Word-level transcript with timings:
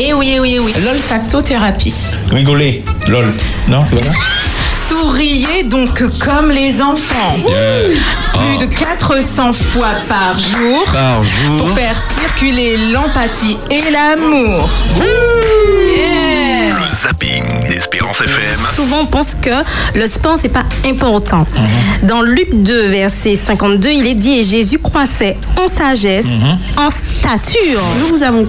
Et 0.00 0.12
oui, 0.14 0.38
oui, 0.40 0.60
oui. 0.60 0.72
L'olfactothérapie. 0.84 1.92
Rigoler. 2.30 2.84
Lol. 3.08 3.34
Non, 3.66 3.84
c'est 3.84 3.96
pas 3.96 4.04
ça 4.04 4.12
Souriez 4.88 5.64
donc 5.64 6.00
comme 6.20 6.52
les 6.52 6.80
enfants. 6.80 7.36
Plus 8.32 8.64
de 8.64 8.72
400 8.72 9.52
fois 9.52 9.88
par 10.08 10.38
jour. 10.38 10.84
Par 10.92 11.24
jour. 11.24 11.58
Pour 11.58 11.70
faire 11.70 12.00
circuler 12.20 12.76
l'empathie 12.92 13.58
et 13.72 13.90
l'amour. 13.90 14.70
Yeah. 14.98 16.27
Zapping 17.02 17.44
d'Espérance 17.68 18.20
FM. 18.20 18.60
Souvent, 18.74 19.02
on 19.02 19.06
pense 19.06 19.34
que 19.36 19.50
le 19.94 20.06
sport, 20.06 20.36
c'est 20.36 20.48
pas 20.48 20.64
important. 20.84 21.46
Dans 22.02 22.22
Luc 22.22 22.48
2, 22.52 22.88
verset 22.88 23.36
52, 23.36 23.90
il 23.90 24.06
est 24.06 24.14
dit 24.14 24.40
Et 24.40 24.42
Jésus 24.42 24.78
croissait 24.78 25.36
en 25.56 25.68
sagesse, 25.68 26.26
en 26.76 26.90
stature. 26.90 27.82
Nous 28.00 28.06
vous 28.08 28.22
avons 28.22 28.44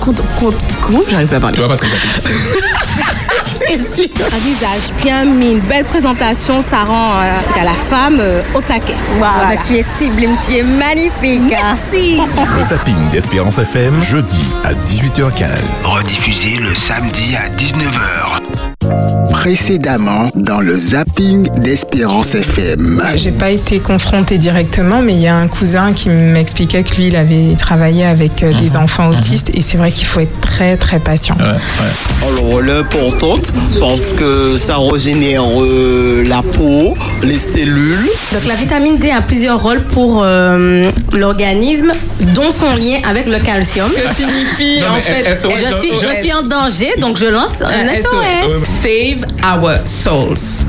Comment 0.82 1.00
j'arrive 1.10 1.28
pas 1.28 1.36
à 1.36 1.40
parler 1.40 1.56
Tu 1.56 1.62
vois 1.62 1.68
parce 1.68 1.82
que 1.82 1.88
ça 1.88 1.96
C'est 3.60 3.82
sûr. 3.82 4.08
Un 4.34 4.38
visage 4.38 4.94
bien 5.02 5.26
mis, 5.26 5.54
une 5.54 5.60
belle 5.60 5.84
présentation, 5.86 6.62
ça 6.62 6.84
rend 6.86 7.20
euh, 7.20 7.40
en 7.40 7.44
tout 7.46 7.54
cas 7.54 7.64
la 7.64 7.74
femme 7.74 8.18
euh, 8.20 8.42
au 8.56 8.62
taquet. 8.62 8.96
Voilà. 9.18 9.58
tu 9.58 9.76
es 9.78 9.84
sublime, 9.84 10.38
tu 10.46 10.58
es 10.58 10.64
magnifique. 10.64 11.42
Merci. 11.50 12.22
Le 12.56 12.64
zapping 12.64 13.10
d'Espérance 13.12 13.60
FM, 13.60 14.02
jeudi 14.02 14.40
à 14.64 14.74
18h15. 14.74 15.86
Rediffusé 15.86 16.58
le 16.58 16.74
samedi 16.74 17.36
à 17.36 17.50
19h. 17.50 19.19
Précédemment 19.40 20.30
dans 20.36 20.60
le 20.60 20.78
zapping 20.78 21.48
d'Espérance 21.62 22.36
FM. 22.36 23.02
J'ai 23.16 23.32
pas 23.32 23.52
été 23.52 23.80
confrontée 23.80 24.38
directement, 24.38 25.02
mais 25.02 25.14
il 25.14 25.22
y 25.22 25.28
a 25.28 25.36
un 25.38 25.48
cousin 25.48 25.94
qui 25.94 26.10
m'expliquait 26.10 26.84
que 26.84 26.96
lui, 26.98 27.08
il 27.08 27.16
avait 27.16 27.56
travaillé 27.58 28.06
avec 28.06 28.44
euh, 28.44 28.52
des 28.60 28.76
enfants 28.76 29.08
autistes 29.08 29.50
et 29.54 29.62
c'est 29.62 29.78
vrai 29.78 29.94
qu'il 29.94 30.08
faut 30.08 30.20
être 30.20 30.42
très 30.42 30.76
très 30.76 31.00
patient. 31.00 31.38
Ouais, 31.40 31.46
ouais. 31.46 32.44
Alors, 32.44 32.62
est 32.68 32.80
importante 32.80 33.50
parce 33.80 34.02
que 34.18 34.58
ça 34.58 34.76
régénère 34.78 35.46
euh, 35.64 36.22
la 36.28 36.42
peau, 36.42 36.98
les 37.24 37.40
cellules. 37.40 38.10
Donc 38.34 38.46
la 38.46 38.56
vitamine 38.56 38.98
D 38.98 39.10
a 39.10 39.22
plusieurs 39.22 39.64
rôles 39.64 39.84
pour 39.86 40.22
euh, 40.22 40.92
l'organisme, 41.14 41.94
dont 42.36 42.52
son 42.52 42.76
lien 42.76 43.00
avec 43.10 43.26
le 43.26 43.40
calcium. 43.40 43.90
Que 43.90 44.16
signifie 44.22 44.82
Non, 44.82 44.98
en 44.98 45.00
fait 45.00 45.34
SOS, 45.34 45.54
Je 45.58 45.78
suis, 45.78 45.92
je 45.94 46.20
suis 46.20 46.34
en 46.34 46.44
danger, 46.44 46.90
donc 47.00 47.18
je 47.18 47.26
lance 47.28 47.62
un 47.62 47.68
un 47.68 47.96
SOS. 47.96 48.68
Save 48.84 49.29
our 49.44 49.86
souls. 49.86 50.66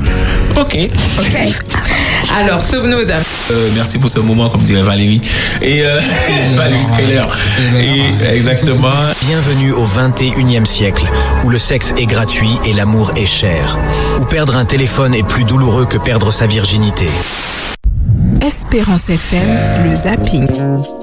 Ok. 0.59 0.77
Ok. 1.19 1.37
Alors, 2.37 2.61
souvenons-nous. 2.61 3.09
Euh, 3.51 3.69
merci 3.75 3.97
pour 3.97 4.09
ce 4.09 4.19
moment, 4.19 4.49
comme 4.49 4.61
dirait 4.61 4.81
Valérie. 4.81 5.21
Et 5.61 5.81
euh, 5.83 5.99
Valérie 6.55 6.85
Trailer. 6.85 7.37
Et 7.79 8.35
exactement. 8.35 8.89
Bienvenue 9.25 9.71
au 9.71 9.85
21e 9.85 10.65
siècle, 10.65 11.05
où 11.43 11.49
le 11.49 11.57
sexe 11.57 11.93
est 11.97 12.05
gratuit 12.05 12.57
et 12.65 12.73
l'amour 12.73 13.11
est 13.15 13.25
cher. 13.25 13.77
Où 14.19 14.25
perdre 14.25 14.57
un 14.57 14.65
téléphone 14.65 15.13
est 15.13 15.27
plus 15.27 15.43
douloureux 15.43 15.85
que 15.85 15.97
perdre 15.97 16.31
sa 16.31 16.47
virginité. 16.47 17.09
Espérance 18.41 19.09
FM, 19.09 19.85
le 19.85 19.95
zapping. 19.95 21.00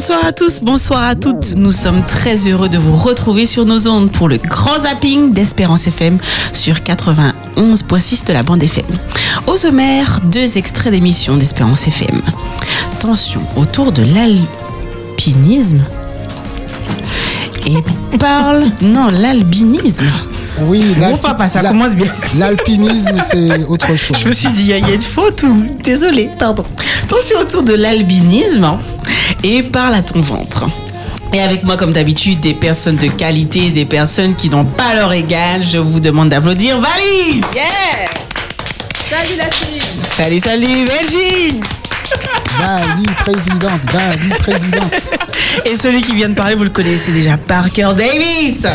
Bonsoir 0.00 0.24
à 0.24 0.32
tous, 0.32 0.60
bonsoir 0.62 1.02
à 1.02 1.14
toutes. 1.14 1.56
Nous 1.56 1.72
sommes 1.72 2.02
très 2.06 2.36
heureux 2.46 2.70
de 2.70 2.78
vous 2.78 2.96
retrouver 2.96 3.44
sur 3.44 3.66
nos 3.66 3.86
ondes 3.86 4.10
pour 4.10 4.30
le 4.30 4.38
grand 4.38 4.78
zapping 4.78 5.34
d'Espérance 5.34 5.86
FM 5.88 6.16
sur 6.54 6.76
91.6 6.76 8.24
de 8.26 8.32
la 8.32 8.42
bande 8.42 8.62
FM. 8.62 8.86
Au 9.46 9.56
sommaire, 9.56 10.20
deux 10.24 10.56
extraits 10.56 10.90
d'émissions 10.90 11.36
d'Espérance 11.36 11.86
FM. 11.86 12.22
Tension 13.00 13.42
autour 13.56 13.92
de 13.92 14.00
l'alpinisme. 14.02 15.82
Et 17.66 18.16
parle. 18.18 18.68
Non, 18.80 19.08
l'albinisme. 19.08 20.06
Oui, 20.62 20.82
Bon 20.98 21.16
papa, 21.18 21.46
ça 21.46 21.60
la- 21.62 21.70
commence 21.70 21.94
bien. 21.94 22.10
L'alpinisme, 22.38 23.16
c'est 23.30 23.64
autre 23.64 23.94
chose. 23.96 24.16
Je 24.22 24.28
me 24.28 24.32
suis 24.32 24.48
dit, 24.48 24.62
il 24.62 24.66
y 24.68 24.72
a- 24.72 24.78
il 24.78 24.88
y 24.88 24.90
a 24.92 24.94
une 24.94 25.00
faute 25.02 25.42
ou. 25.42 25.62
Désolé, 25.84 26.30
pardon. 26.38 26.64
Attention 27.10 27.40
autour 27.40 27.62
de 27.64 27.74
l'albinisme 27.74 28.62
hein, 28.62 28.78
et 29.42 29.64
parle 29.64 29.96
à 29.96 30.00
ton 30.00 30.20
ventre. 30.20 30.66
Et 31.32 31.40
avec 31.40 31.64
moi, 31.64 31.76
comme 31.76 31.90
d'habitude, 31.90 32.38
des 32.38 32.54
personnes 32.54 32.94
de 32.94 33.08
qualité, 33.08 33.70
des 33.70 33.84
personnes 33.84 34.36
qui 34.36 34.48
n'ont 34.48 34.64
pas 34.64 34.94
leur 34.94 35.12
égal. 35.12 35.60
Je 35.60 35.78
vous 35.78 35.98
demande 35.98 36.28
d'applaudir 36.28 36.78
Valie 36.78 37.40
Yes 37.52 38.10
Salut 39.10 39.36
la 39.36 39.46
team 39.46 39.82
Salut, 40.16 40.38
salut, 40.38 40.86
Virgin 40.86 41.60
Vas-y, 42.60 43.06
présidente, 43.24 43.92
vas-y, 43.92 44.28
présidente. 44.38 45.10
Et 45.64 45.76
celui 45.76 46.02
qui 46.02 46.14
vient 46.14 46.28
de 46.28 46.34
parler, 46.34 46.54
vous 46.54 46.62
le 46.62 46.70
connaissez 46.70 47.10
déjà, 47.10 47.36
Parker 47.36 47.88
Davis 47.96 48.66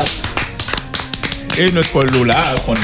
Et 1.58 1.72
notre 1.72 2.04
Lola 2.14 2.44
qu'on 2.66 2.74
aime. 2.74 2.82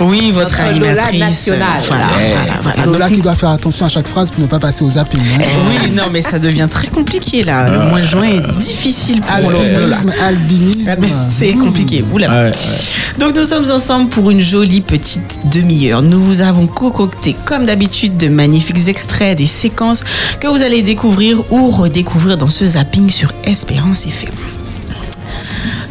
Oui, 0.00 0.32
votre 0.32 0.50
Notre 0.60 0.78
Lola 0.80 0.90
animatrice. 1.04 1.20
nationale. 1.20 1.80
Voilà, 1.86 2.06
Ouais. 2.16 2.34
voilà, 2.34 2.60
voilà. 2.62 2.84
Lola 2.86 3.08
qui 3.10 3.22
doit 3.22 3.34
faire 3.36 3.50
attention 3.50 3.86
à 3.86 3.88
chaque 3.88 4.08
phrase 4.08 4.32
pour 4.32 4.40
ne 4.40 4.46
pas 4.46 4.58
passer 4.58 4.82
au 4.82 4.90
zapping. 4.90 5.20
hein. 5.20 5.38
Eh 5.40 5.86
Oui, 5.86 5.90
non, 5.92 6.04
mais 6.12 6.20
ça 6.20 6.40
devient 6.40 6.66
très 6.68 6.88
compliqué 6.88 7.44
là. 7.44 7.68
Le 7.70 7.78
mois 7.88 8.00
de 8.00 8.04
juin 8.06 8.24
est 8.24 8.58
difficile 8.58 9.20
pour 9.20 9.50
Lola. 9.50 9.62
Albinisme, 9.62 10.12
albinisme. 10.20 10.90
Ah, 11.14 11.26
C'est 11.28 11.52
compliqué. 11.52 12.04
Oula. 12.12 12.28
Ouais, 12.28 12.50
ouais. 12.50 12.52
Donc 13.20 13.36
nous 13.36 13.44
sommes 13.44 13.70
ensemble 13.70 14.08
pour 14.10 14.30
une 14.30 14.40
jolie 14.40 14.80
petite 14.80 15.38
demi-heure. 15.52 16.02
Nous 16.02 16.20
vous 16.20 16.40
avons 16.40 16.66
concocté 16.66 17.36
comme 17.44 17.66
d'habitude 17.66 18.16
de 18.16 18.28
magnifiques 18.28 18.88
extraits 18.88 19.38
des 19.38 19.46
séquences 19.46 20.02
que 20.40 20.48
vous 20.48 20.62
allez 20.62 20.82
découvrir 20.82 21.40
ou 21.52 21.70
redécouvrir 21.70 22.36
dans 22.36 22.48
ce 22.48 22.66
zapping 22.66 23.10
sur 23.10 23.32
Espérance 23.44 24.06
FM. 24.06 24.34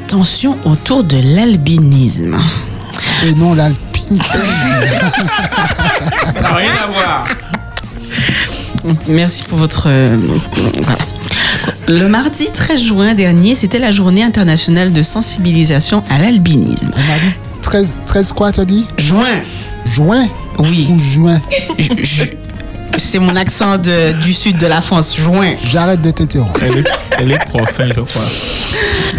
Tension 0.07 0.55
autour 0.65 1.03
de 1.03 1.17
l'albinisme. 1.35 2.37
Et 3.25 3.33
non 3.33 3.53
l'alpinisme. 3.53 4.23
Ça 6.33 6.41
n'a 6.41 6.53
rien 6.55 6.71
à 6.81 6.87
voir. 6.87 7.27
Merci 9.09 9.43
pour 9.43 9.57
votre... 9.57 9.87
euh, 9.89 10.17
voilà. 10.81 10.97
Le 11.89 12.07
mardi 12.07 12.49
13 12.51 12.81
juin 12.81 13.13
dernier, 13.15 13.53
c'était 13.53 13.79
la 13.79 13.91
journée 13.91 14.23
internationale 14.23 14.93
de 14.93 15.01
sensibilisation 15.01 16.03
à 16.09 16.19
l'albinisme. 16.19 16.89
On 16.93 16.97
a 16.99 17.19
dit 17.19 17.33
13, 17.63 17.89
13 18.05 18.31
quoi, 18.31 18.51
tu 18.53 18.61
as 18.61 18.65
dit? 18.65 18.87
Juin, 18.97 19.25
Juin? 19.85 20.27
Oui. 20.59 20.87
ou 20.89 20.99
juin? 20.99 21.41
C'est 22.97 23.19
mon 23.19 23.35
accent 23.35 23.77
de- 23.77 24.11
du 24.21 24.33
sud 24.33 24.57
de 24.57 24.67
la 24.67 24.81
France, 24.81 25.15
juin. 25.17 25.53
J'arrête 25.63 26.01
de 26.01 26.11
t'interrompre. 26.11 26.59
Elle 26.65 26.77
est, 26.79 26.89
elle 27.19 27.31
est 27.31 27.45
prof, 27.49 27.79
hein, 27.79 27.87
je 27.95 28.01
crois. 28.01 28.21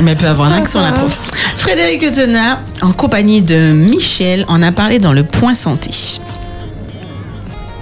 Mais 0.00 0.12
elle 0.12 0.16
peut 0.19 0.27
avoir 0.27 0.53
un 0.53 0.56
accent, 0.59 0.81
la 0.83 0.93
prof. 0.93 1.19
Frédéric 1.56 2.11
Tenat, 2.11 2.61
en 2.83 2.93
compagnie 2.93 3.43
de 3.43 3.56
Michel, 3.72 4.44
en 4.49 4.62
a 4.62 4.72
parlé 4.72 4.99
dans 4.99 5.12
le 5.12 5.25
Point 5.25 5.55
Santé. 5.55 5.91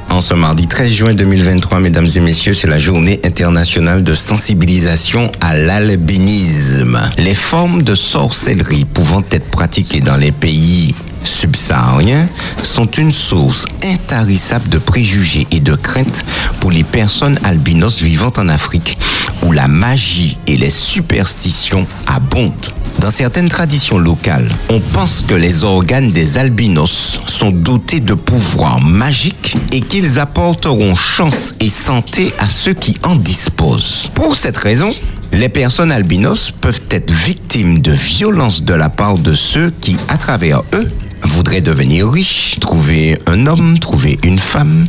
En 0.09 0.21
ce 0.23 0.33
mardi 0.35 0.67
13 0.67 0.93
juin 0.93 1.15
2023, 1.15 1.79
mesdames 1.81 2.09
et 2.15 2.21
messieurs, 2.21 2.55
c'est 2.55 2.69
la 2.69 2.79
journée 2.79 3.21
internationale 3.25 4.03
de 4.03 4.15
sensibilisation 4.15 5.31
à 5.43 5.55
l'albinisme. 5.57 6.99
Les 7.19 7.35
formes 7.35 7.83
de 7.83 7.95
sorcellerie 7.95 8.87
pouvant 8.87 9.23
être 9.31 9.51
pratiquées 9.51 10.01
dans 10.01 10.17
les 10.17 10.33
pays 10.33 10.95
subsahariens 11.27 12.29
sont 12.63 12.87
une 12.87 13.13
source 13.13 13.65
intarissable 13.85 14.69
de 14.69 14.79
préjugés 14.79 15.47
et 15.51 15.61
de 15.61 15.75
craintes 15.75 16.25
pour 16.61 16.71
les 16.71 16.85
personnes 16.85 17.39
albinos 17.45 18.03
vivant 18.03 18.33
en 18.37 18.49
Afrique, 18.49 18.99
où 19.45 19.53
la 19.53 19.69
magie 19.69 20.39
et 20.47 20.57
les 20.57 20.71
superstitions 20.71 21.87
abondent. 22.07 22.73
Dans 23.01 23.11
certaines 23.11 23.49
traditions 23.49 23.99
locales, 23.99 24.49
on 24.71 24.81
pense 24.81 25.23
que 25.27 25.35
les 25.35 25.65
organes 25.65 26.11
des 26.11 26.39
albinos 26.39 27.21
sont 27.27 27.51
dotés 27.51 28.01
de 28.01 28.15
pouvoirs 28.15 28.81
magiques 28.81 29.57
et 29.71 29.83
qu'ils 29.83 30.19
apporteront 30.19 30.95
chance 30.95 31.55
et 31.61 31.69
santé 31.69 32.33
à 32.39 32.49
ceux 32.49 32.73
qui 32.73 32.97
en 33.03 33.15
disposent. 33.15 34.11
Pour 34.15 34.35
cette 34.37 34.57
raison, 34.57 34.95
les 35.33 35.49
personnes 35.51 35.93
albinos 35.93 36.51
peuvent 36.51 36.81
être 36.91 37.11
victimes 37.11 37.81
de 37.81 37.93
violences 37.93 38.63
de 38.63 38.75
la 38.75 38.89
part 38.89 39.19
de 39.19 39.35
ceux 39.35 39.73
qui, 39.81 39.97
à 40.09 40.17
travers 40.17 40.63
eux, 40.73 40.89
voudraient 41.27 41.61
devenir 41.61 42.09
riches, 42.09 42.57
trouver 42.61 43.19
un 43.27 43.47
homme, 43.47 43.79
trouver 43.79 44.19
une 44.23 44.39
femme, 44.39 44.87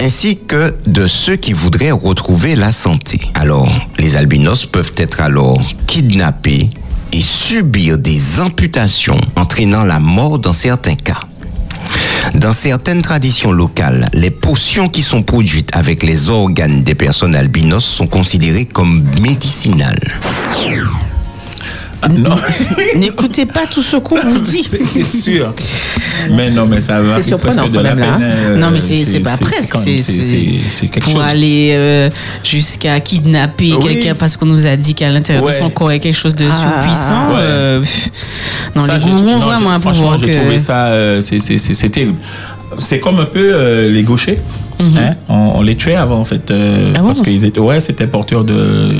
ainsi 0.00 0.38
que 0.38 0.74
de 0.86 1.06
ceux 1.06 1.36
qui 1.36 1.52
voudraient 1.52 1.90
retrouver 1.90 2.56
la 2.56 2.72
santé. 2.72 3.20
Alors, 3.34 3.70
les 3.98 4.16
albinos 4.16 4.66
peuvent 4.66 4.92
être 4.96 5.20
alors 5.20 5.60
kidnappés 5.86 6.70
et 7.12 7.20
subir 7.20 7.98
des 7.98 8.40
amputations 8.40 9.20
entraînant 9.36 9.84
la 9.84 10.00
mort 10.00 10.38
dans 10.38 10.52
certains 10.52 10.94
cas. 10.94 11.20
Dans 12.34 12.52
certaines 12.52 13.02
traditions 13.02 13.52
locales, 13.52 14.08
les 14.12 14.30
potions 14.30 14.88
qui 14.88 15.02
sont 15.02 15.22
produites 15.22 15.70
avec 15.74 16.02
les 16.02 16.30
organes 16.30 16.82
des 16.82 16.94
personnes 16.94 17.34
albinos 17.34 17.84
sont 17.84 18.06
considérées 18.06 18.66
comme 18.66 19.04
médicinales. 19.20 19.98
Non. 22.16 22.34
N'écoutez 22.96 23.46
pas 23.46 23.66
tout 23.70 23.82
ce 23.82 23.96
qu'on 23.96 24.18
vous 24.18 24.38
dit. 24.38 24.62
C'est 24.62 25.02
sûr. 25.02 25.52
Mais 26.30 26.50
non, 26.50 26.66
mais 26.66 26.80
ça 26.80 27.00
va. 27.00 27.16
C'est 27.16 27.22
surprenant 27.28 27.64
quand 27.72 27.82
même, 27.82 27.98
là, 27.98 28.06
peine, 28.18 28.22
euh, 28.22 28.56
Non, 28.56 28.68
mais 28.72 28.80
c'est 28.80 29.20
pas 29.20 29.36
presque. 29.36 29.76
C'est 29.76 30.88
quelque 30.88 31.04
pour 31.04 31.12
chose. 31.14 31.22
aller 31.24 31.72
euh, 31.74 32.10
jusqu'à 32.44 33.00
kidnapper 33.00 33.74
Oui. 33.74 33.82
quelqu'un 33.84 34.14
parce 34.14 34.36
qu'on 34.36 34.46
nous 34.46 34.66
a 34.66 34.76
dit 34.76 34.94
qu'à 34.94 35.08
l'intérieur 35.10 35.44
de 35.44 35.52
son 35.52 35.70
corps 35.70 35.90
il 35.92 35.96
y 35.96 35.98
a 35.98 36.00
quelque 36.02 36.16
chose 36.16 36.34
de 36.34 36.46
Ah. 36.50 36.54
surpuissant. 36.56 37.28
Ouais. 37.34 37.40
euh, 37.40 37.84
non, 38.74 38.82
Ça, 38.86 38.98
les 38.98 39.04
gourous 39.04 39.28
ont 39.28 39.38
vraiment 39.38 39.70
un 39.72 39.80
pouvoir. 39.80 40.18
j'ai 40.18 40.26
que- 40.26 40.36
trouvé 40.38 40.58
ça, 40.58 40.86
euh, 40.86 41.20
c'est- 41.20 41.38
c'est 41.40 41.88
terrible. 41.88 42.14
Comme 43.02 43.18
un 43.20 43.24
peu 43.24 43.50
euh, 43.52 43.90
les 43.90 44.02
gauchers. 44.02 44.38
Mhm. 44.78 44.96
hein. 44.96 45.14
on, 45.28 45.52
on 45.56 45.62
les 45.62 45.76
tuait 45.76 45.96
avant, 45.96 46.18
en 46.20 46.24
fait. 46.24 46.50
euh, 46.50 46.80
Ah 46.94 47.00
bon? 47.00 47.08
parce 47.08 47.20
qu'ils 47.20 47.44
étaient, 47.44 47.60
ouais, 47.60 47.80
c'était 47.80 48.06
porteur 48.06 48.44
de. 48.44 48.90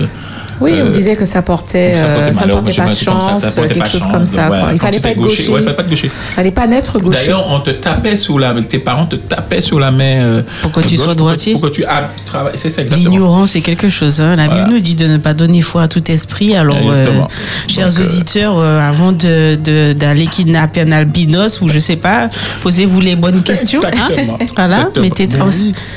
Oui, 0.60 0.72
on 0.82 0.86
euh, 0.86 0.90
disait 0.90 1.16
que 1.16 1.24
ça 1.24 1.42
portait, 1.42 1.96
ça 1.96 2.04
euh, 2.04 2.14
portait 2.16 2.24
ça 2.34 2.40
ne 2.40 2.46
malheur, 2.46 2.56
portait 2.64 2.80
pas 2.80 2.86
ça, 2.88 3.04
chance, 3.04 3.42
ça 3.42 3.50
portait 3.52 3.68
quelque 3.74 3.78
pas 3.84 3.90
chose 3.90 4.00
chance, 4.02 4.12
comme 4.12 4.26
ça. 4.26 4.46
quoi. 4.48 4.58
Il 4.72 4.78
quand 4.78 4.86
fallait 4.86 5.00
pas 5.00 5.10
être 5.10 5.18
gaucher. 5.18 5.48
Ouais, 5.52 5.60
il 5.60 5.64
fallait 5.64 5.74
pas 5.76 5.82
être 5.82 5.88
gaucher. 5.90 6.06
Il 6.06 6.34
fallait 6.34 6.50
pas 6.50 6.66
naître 6.66 6.98
gaucher. 7.00 7.18
D'ailleurs, 7.18 7.46
on 7.50 7.60
te 7.60 7.70
tapait 7.70 8.16
sur 8.16 8.38
la. 8.38 8.54
Tes 8.62 8.78
parents 8.78 9.06
te 9.06 9.16
tapaient 9.16 9.60
sur 9.60 9.80
la 9.80 9.90
main. 9.90 10.22
euh, 10.22 10.42
Pour 10.62 10.70
que 10.72 10.80
tu 10.80 10.96
gauche, 10.96 11.04
sois 11.04 11.14
droitier. 11.14 11.52
Pour 11.52 11.62
que 11.62 11.68
tu 11.68 11.84
travailles. 12.26 12.52
C'est 12.56 12.68
ça, 12.70 12.82
exactement. 12.82 13.10
L'ignorance, 13.10 13.50
c'est 13.52 13.60
quelque 13.62 13.88
chose. 13.88 14.20
hein. 14.20 14.36
La 14.36 14.44
Bible 14.44 14.54
Voilà. 14.60 14.70
nous 14.74 14.80
dit 14.80 14.94
de 14.96 15.06
ne 15.06 15.16
pas 15.16 15.34
donner 15.34 15.62
foi 15.62 15.82
à 15.82 15.88
tout 15.88 16.10
esprit. 16.10 16.54
Alors, 16.54 16.76
euh, 16.90 17.06
chers 17.68 17.88
Donc, 17.88 17.98
euh, 18.00 18.04
auditeurs, 18.04 18.54
euh, 18.58 18.80
avant 18.80 19.12
de- 19.12 19.56
de- 19.56 19.92
d'aller 19.94 20.26
kidnapper 20.26 20.82
un 20.82 20.92
albinos 20.92 21.60
ou 21.60 21.68
je 21.68 21.78
sais 21.78 21.96
pas, 21.96 22.28
posez-vous 22.62 23.00
les 23.00 23.16
bonnes 23.16 23.42
questions. 23.42 23.82
hein. 23.84 23.90
Exactement. 24.10 24.38
Voilà, 24.56 24.76
Exactement. 24.78 25.04
mettez 25.04 25.28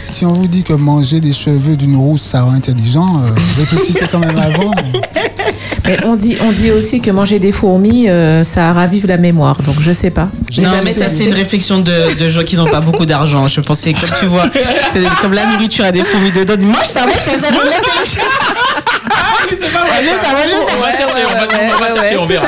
si 0.04 0.25
on 0.25 0.33
vous 0.33 0.48
dit 0.48 0.63
que 0.63 0.74
manger 0.74 1.19
des 1.19 1.33
cheveux 1.33 1.75
d'une 1.75 1.95
rousse, 1.95 2.21
ça 2.21 2.44
rend 2.44 2.51
intelligent, 2.54 3.21
euh, 3.25 3.31
réfléchissez 3.57 4.06
quand 4.12 4.19
même 4.19 4.38
avant. 4.53 4.71
Mais 5.85 5.97
on 6.05 6.15
dit, 6.15 6.38
on 6.41 6.51
dit 6.53 6.71
aussi 6.71 7.01
que 7.01 7.11
manger 7.11 7.39
des 7.39 7.51
fourmis, 7.51 8.07
euh, 8.09 8.41
ça 8.44 8.71
ravive 8.71 9.05
la 9.05 9.17
mémoire. 9.17 9.61
Donc 9.63 9.75
je 9.81 9.91
sais 9.91 10.11
pas. 10.11 10.29
Non, 10.57 10.69
mais 10.83 10.94
ça, 10.94 11.09
c'est 11.09 11.25
une 11.25 11.33
réflexion 11.33 11.79
de, 11.79 12.17
de 12.17 12.29
gens 12.29 12.44
qui 12.44 12.55
n'ont 12.55 12.67
pas 12.69 12.79
beaucoup 12.79 13.05
d'argent. 13.05 13.47
Je 13.50 13.59
pensais, 13.59 13.91
comme 13.94 14.09
tu 14.17 14.25
vois, 14.27 14.45
c'est 14.89 15.01
comme 15.21 15.33
la 15.33 15.45
nourriture 15.47 15.83
a 15.83 15.91
des 15.91 16.03
fourmis 16.03 16.31
dedans. 16.31 16.55
Dis, 16.55 16.65
Mange 16.67 16.85
ça, 16.85 17.01
mange 17.05 17.15
ça, 17.19 17.31
ça 17.38 17.47
je. 17.50 18.19
On 19.53 20.81
va 20.81 20.91
chercher, 20.91 21.05
on 21.05 21.33
va- 21.33 21.47
on 21.63 21.79
va 21.79 22.21
on 22.21 22.25
verra. 22.25 22.45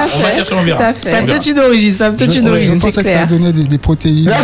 On 0.54 0.62
va 0.62 0.92
on. 0.92 1.10
Ça 1.10 1.18
a 1.18 1.22
peut-être 1.22 1.48
une 1.48 1.60
origine, 1.60 1.92
ça 1.92 2.06
a 2.08 2.12
peut-être 2.12 2.32
Je, 2.34 2.40
une 2.40 2.46
je 2.46 2.52
origine. 2.52 2.80
pensais 2.80 2.92
c'est 3.02 3.04
que 3.04 3.10
ça 3.10 3.26
donnait 3.26 3.52
des, 3.52 3.64
des 3.64 3.78
protéines. 3.78 4.34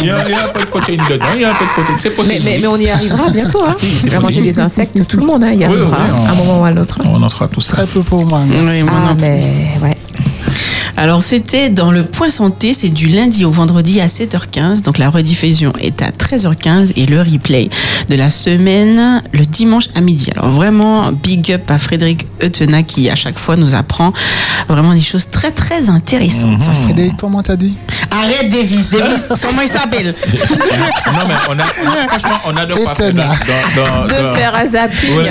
Il 0.00 0.06
y, 0.06 0.10
a, 0.10 0.16
il 0.26 0.30
y 0.30 0.34
a 0.34 0.44
un 0.44 0.48
peu 0.48 0.60
de 0.60 0.66
protéines 0.66 1.00
dedans. 1.10 1.26
Il 1.34 1.40
y 1.40 1.44
a 1.44 1.50
un 1.50 1.54
peu 1.54 1.64
de 1.64 1.70
protéines. 1.70 1.98
Mais, 2.04 2.10
possible. 2.10 2.42
mais, 2.44 2.58
mais 2.60 2.66
on 2.66 2.76
y 2.78 2.88
arrivera 2.90 3.30
bientôt. 3.30 3.62
Hein. 3.62 3.70
Ah, 3.70 3.76
si, 3.76 3.86
c'est 3.86 4.14
à 4.14 4.20
manger 4.20 4.40
des 4.42 4.58
insectes, 4.60 5.06
tout 5.08 5.18
le 5.18 5.26
monde 5.26 5.42
hein, 5.44 5.52
y 5.52 5.58
Oui, 5.58 5.64
arrivera 5.64 5.98
oui, 6.04 6.07
on- 6.12 6.26
à 6.26 6.30
un 6.30 6.34
moment 6.34 6.60
ou 6.60 6.64
à 6.64 6.70
l'autre. 6.70 6.98
On 7.04 7.22
en 7.22 7.28
sera 7.28 7.48
tous 7.48 7.66
Très 7.68 7.86
peu 7.86 8.02
pour 8.02 8.24
moi. 8.26 8.42
merci. 8.48 8.66
Oui, 8.66 8.82
moi 8.82 8.92
Ah, 9.10 9.14
mais 9.20 9.78
ouais. 9.82 9.94
Alors 11.00 11.22
c'était 11.22 11.68
dans 11.68 11.92
le 11.92 12.02
Point 12.04 12.28
Santé, 12.28 12.72
c'est 12.72 12.88
du 12.88 13.06
lundi 13.06 13.44
au 13.44 13.52
vendredi 13.52 14.00
à 14.00 14.06
7h15, 14.06 14.82
donc 14.82 14.98
la 14.98 15.10
rediffusion 15.10 15.72
est 15.80 16.02
à 16.02 16.10
13h15 16.10 16.94
et 16.96 17.06
le 17.06 17.20
replay 17.20 17.70
de 18.08 18.16
la 18.16 18.30
semaine 18.30 19.22
le 19.32 19.46
dimanche 19.46 19.84
à 19.94 20.00
midi. 20.00 20.28
Alors 20.36 20.50
vraiment 20.50 21.12
big 21.12 21.52
up 21.52 21.70
à 21.70 21.78
Frédéric 21.78 22.26
Eutena 22.42 22.82
qui 22.82 23.08
à 23.10 23.14
chaque 23.14 23.38
fois 23.38 23.54
nous 23.54 23.76
apprend 23.76 24.12
vraiment 24.68 24.92
des 24.92 25.00
choses 25.00 25.30
très 25.30 25.52
très 25.52 25.88
intéressantes. 25.88 26.62
Frédéric, 26.84 27.12
comment 27.16 27.44
t'as 27.44 27.54
dit? 27.54 27.76
Arrête 28.10 28.48
Davis, 28.50 28.90
Davis, 28.90 29.28
comment 29.46 29.62
il 29.62 29.68
s'appelle? 29.68 30.12
Non, 30.26 31.20
mais 31.28 31.34
on 31.48 31.58
a, 31.60 31.62
franchement, 32.08 32.38
on 32.46 32.56
a 32.56 32.66
de 32.66 32.74
quoi 32.74 32.94
faire 32.96 33.12
dans, 33.14 33.22
dans, 33.22 34.00
dans, 34.00 34.06
De 34.06 34.22
dans- 34.22 34.34
faire 34.34 34.52
un 34.56 34.66
zapping, 34.66 35.16
Ouais. 35.16 35.24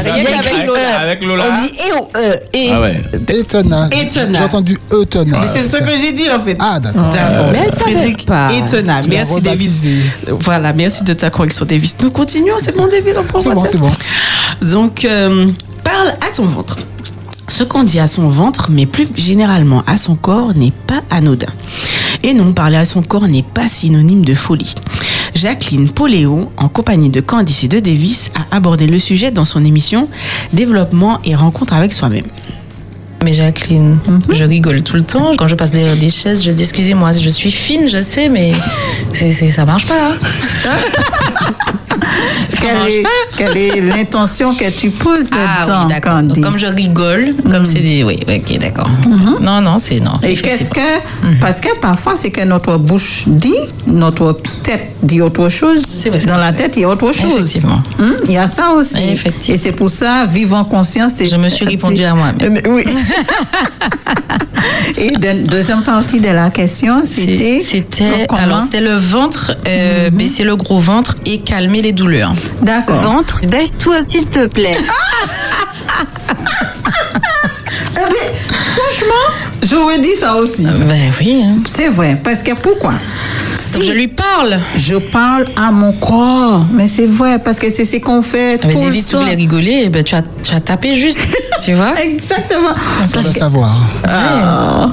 Avec 1.02 1.22
Lola. 1.22 1.44
On 1.50 1.62
dit 1.62 1.74
E 1.76 1.96
ou 2.00 2.08
E 2.16 2.36
et 2.54 2.70
Ah 2.72 2.82
ouais. 2.82 3.02
Étonnant. 3.30 3.90
Étonnant. 3.90 4.40
J'ai 4.40 4.44
entendu. 4.46 4.78
Mais 5.26 5.57
c'est 5.62 5.78
ce 5.78 5.78
que 5.78 5.98
j'ai 5.98 6.12
dit 6.12 6.30
en 6.30 6.40
fait. 6.40 6.56
Ah, 6.60 6.80
d'accord. 6.80 7.10
D'accord. 7.10 7.52
Mais 7.52 7.60
elle 7.64 7.72
savait 7.72 7.92
Frédéric 7.92 8.26
pas. 8.26 8.48
Étonnant. 8.54 9.02
Tu 9.02 9.10
Merci 9.10 9.42
Davis. 9.42 9.88
Voilà, 10.28 10.74
merci 10.74 11.04
de 11.04 11.14
ta 11.14 11.30
correction 11.30 11.66
Davis. 11.66 11.96
Nous 12.02 12.12
continuons, 12.12 12.56
c'est 12.60 12.76
bon 12.76 12.88
Davis, 12.88 13.16
on 13.18 13.24
prend 13.24 13.40
C'est 13.40 13.54
bon, 13.54 13.64
c'est 13.66 13.78
bon. 13.78 13.92
Donc, 14.62 15.06
euh, 15.06 15.48
parle 15.84 16.10
à 16.10 16.34
ton 16.34 16.46
ventre. 16.46 16.78
Ce 17.50 17.64
qu'on 17.64 17.84
dit 17.84 18.00
à 18.00 18.08
son 18.08 18.28
ventre, 18.28 18.70
mais 18.72 18.86
plus 18.86 19.08
généralement 19.16 19.82
à 19.88 19.96
son 19.98 20.16
corps, 20.16 20.54
n'est 20.54 20.74
pas 20.86 21.02
anodin. 21.10 21.48
Et 22.24 22.34
non, 22.34 22.52
parler 22.52 22.78
à 22.78 22.86
son 22.86 23.02
corps 23.02 23.28
n'est 23.28 23.44
pas 23.44 23.68
synonyme 23.68 24.26
de 24.26 24.34
folie. 24.34 24.76
Jacqueline 25.34 25.90
Poléon, 25.90 26.52
en 26.58 26.68
compagnie 26.68 27.10
de 27.10 27.22
Candice 27.22 27.64
et 27.64 27.68
de 27.68 27.80
Davis, 27.80 28.32
a 28.36 28.56
abordé 28.56 28.88
le 28.88 29.00
sujet 29.00 29.32
dans 29.32 29.46
son 29.46 29.64
émission 29.64 30.10
Développement 30.52 31.20
et 31.24 31.36
rencontre 31.36 31.74
avec 31.74 31.94
soi-même. 31.94 32.26
Mais 33.24 33.34
Jacqueline, 33.34 33.98
je 34.30 34.44
rigole 34.44 34.84
tout 34.84 34.96
le 34.96 35.02
temps. 35.02 35.32
Quand 35.38 35.48
je 35.48 35.56
passe 35.56 35.72
derrière 35.72 35.98
des 35.98 36.10
chaises, 36.10 36.44
je 36.44 36.52
dis 36.52 36.64
excusez-moi, 36.64 37.12
je 37.14 37.30
suis 37.30 37.52
fine, 37.52 37.88
je 37.90 38.02
sais, 38.02 38.30
mais 38.30 38.54
c'est, 39.12 39.32
c'est- 39.32 39.52
ça 39.52 39.66
marche 39.66 39.88
pas. 39.88 40.12
hein. 40.12 40.18
Quelle 42.62 42.78
est, 42.88 43.04
quelle 43.38 43.58
est 43.58 43.82
l'intention 43.82 44.54
que 44.56 44.70
tu 44.72 44.90
poses 44.90 45.30
Ah 45.32 45.60
là-dedans, 45.66 45.84
oui, 45.88 45.94
d'accord. 45.94 46.22
Donc, 46.22 46.28
Candice 46.30 46.44
comme 46.44 46.58
je 46.60 46.66
rigole, 46.68 47.36
comme 47.50 47.66
c'est 47.66 47.80
des. 47.80 48.04
Oui, 48.04 48.18
ok, 48.28 48.58
d'accord. 48.60 48.90
Non, 49.42 49.62
non, 49.62 49.78
c'est 49.78 50.00
non. 50.00 50.14
Et 50.24 50.36
qu'est-ce 50.36 50.72
que. 50.72 50.80
Parce 51.42 51.60
que 51.60 51.78
parfois, 51.80 52.16
c'est 52.16 52.32
que 52.32 52.42
notre 52.46 52.78
bouche 52.78 53.24
dit, 53.28 53.54
notre 53.86 54.38
tête 54.64 54.96
dit 55.04 55.22
autre 55.22 55.50
chose. 55.50 55.84
vrai, 56.08 56.20
Dans 56.26 56.38
la 56.38 56.52
vrai. 56.52 56.64
tête, 56.64 56.76
il 56.78 56.82
y 56.82 56.86
a 56.86 56.90
autre 56.90 57.12
chose. 57.12 57.34
Effectivement. 57.42 57.82
Hum, 58.00 58.16
Il 58.26 58.32
y 58.32 58.38
a 58.38 58.48
ça 58.48 58.72
aussi. 58.72 58.98
Effectivement. 59.02 59.56
Et 59.56 59.58
c'est 59.58 59.72
pour 59.72 59.90
ça, 59.90 60.26
vivre 60.26 60.56
en 60.56 60.64
conscience. 60.66 61.14
Je 61.20 61.36
me 61.36 61.50
suis 61.50 61.66
répondu 61.66 62.04
à 62.04 62.14
moi-même. 62.14 62.60
Oui. 62.70 62.84
Et 64.98 65.12
la 65.22 65.34
deuxième 65.34 65.84
partie 65.84 66.20
de 66.20 66.30
la 66.30 66.50
question, 66.50 67.02
c'était. 67.04 67.60
C'était 67.64 68.26
comment 68.28 68.42
alors 68.42 68.62
c'était 68.62 68.82
le 68.82 68.96
ventre, 68.96 69.56
euh, 69.68 70.10
baisser 70.10 70.44
le 70.44 70.56
gros 70.56 70.80
ventre 70.80 71.16
et 71.26 71.40
calmer 71.40 71.82
les 71.82 71.94
douleurs. 71.98 72.34
D'accord. 72.62 73.02
Ventre, 73.02 73.42
baisse-toi 73.48 74.02
s'il 74.02 74.26
te 74.28 74.48
plaît. 74.48 74.78
Eh 77.92 77.96
bien, 77.96 78.30
franchement, 78.76 79.48
j'aurais 79.64 80.00
dit 80.00 80.14
ça 80.14 80.36
aussi. 80.36 80.66
Ben 80.66 81.12
oui. 81.20 81.44
hein. 81.44 81.56
C'est 81.66 81.90
vrai. 81.90 82.20
Parce 82.24 82.44
que 82.44 82.54
pourquoi? 82.54 82.94
Donc 83.78 83.86
je 83.86 83.92
lui 83.92 84.08
parle. 84.08 84.58
Je 84.76 84.96
parle 84.96 85.46
à 85.56 85.72
mon 85.72 85.92
corps. 85.94 86.66
Mais 86.74 86.88
c'est 86.88 87.06
vrai, 87.06 87.38
parce 87.38 87.60
que 87.60 87.70
c'est 87.70 87.86
ce 87.86 87.98
qu'on 87.98 88.24
fait 88.24 88.60
Ah, 88.64 88.68
mais 88.68 88.74
David, 88.74 89.06
tu 89.06 89.16
voulais 89.18 89.36
rigoler, 89.36 89.82
eh 89.84 89.90
ben, 89.90 90.04
tu, 90.04 90.16
as, 90.16 90.24
tu 90.42 90.56
as 90.56 90.60
tapé 90.60 90.96
juste, 90.96 91.20
tu 91.64 91.74
vois 91.74 91.94
Exactement. 92.02 92.74
Ça 93.06 93.22
doit 93.22 93.32
savoir. 93.32 93.80
Ah, 94.08 94.90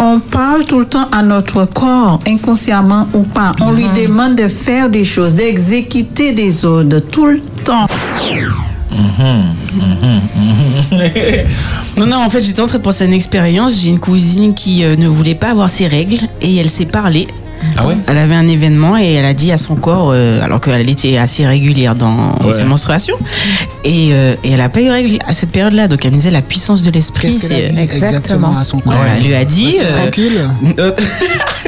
on 0.00 0.18
parle 0.20 0.64
tout 0.64 0.78
le 0.78 0.86
temps 0.86 1.08
à 1.12 1.22
notre 1.22 1.66
corps, 1.66 2.20
inconsciemment 2.26 3.06
ou 3.12 3.22
pas. 3.24 3.52
On 3.60 3.72
lui 3.72 3.86
demande 4.00 4.36
de 4.36 4.48
faire 4.48 4.88
des 4.88 5.04
choses, 5.04 5.34
d'exécuter 5.34 6.32
des 6.32 6.64
ordres 6.64 7.00
tout 7.00 7.26
le 7.26 7.40
temps. 7.64 7.86
Non, 11.96 12.06
non, 12.06 12.16
en 12.16 12.30
fait, 12.30 12.40
j'étais 12.42 12.60
en 12.60 12.66
train 12.66 12.78
de 12.78 12.82
penser 12.82 13.04
à 13.04 13.06
une 13.06 13.12
expérience. 13.12 13.80
J'ai 13.80 13.90
une 13.90 13.98
cousine 13.98 14.54
qui 14.54 14.82
euh, 14.84 14.96
ne 14.96 15.08
voulait 15.08 15.34
pas 15.34 15.50
avoir 15.50 15.68
ses 15.68 15.86
règles 15.86 16.18
et 16.40 16.56
elle 16.56 16.70
s'est 16.70 16.86
parlé. 16.86 17.26
Ah 17.76 17.86
ouais 17.86 17.96
Elle 18.08 18.18
avait 18.18 18.34
un 18.34 18.48
événement 18.48 18.96
et 18.98 19.12
elle 19.14 19.24
a 19.24 19.34
dit 19.34 19.52
à 19.52 19.56
son 19.56 19.76
corps, 19.76 20.10
euh, 20.12 20.40
alors 20.42 20.60
qu'elle 20.60 20.88
était 20.90 21.16
assez 21.16 21.46
régulière 21.46 21.94
dans 21.94 22.32
Ouais. 22.44 22.52
ses 22.52 22.64
menstruations, 22.64 23.16
et, 23.84 24.10
euh, 24.12 24.34
et 24.44 24.50
elle 24.52 24.58
n'a 24.58 24.68
pas 24.68 24.80
eu 24.80 24.90
règle 24.90 25.18
à 25.26 25.32
cette 25.32 25.50
période-là. 25.50 25.88
Donc 25.88 26.04
elle 26.04 26.10
me 26.12 26.16
disait 26.16 26.30
la 26.30 26.42
puissance 26.42 26.82
de 26.82 26.90
l'esprit. 26.90 27.32
C'est- 27.32 27.68
dit 27.72 27.78
exactement 27.80 28.56
à 28.56 28.64
son 28.64 28.78
corps 28.80 28.92
Voilà, 28.94 29.16
elle 29.16 29.24
lui 29.24 29.34
a 29.34 29.44
dit. 29.44 29.76
Euh, 29.82 29.90
tranquille. 29.90 30.40
euh, 30.78 30.92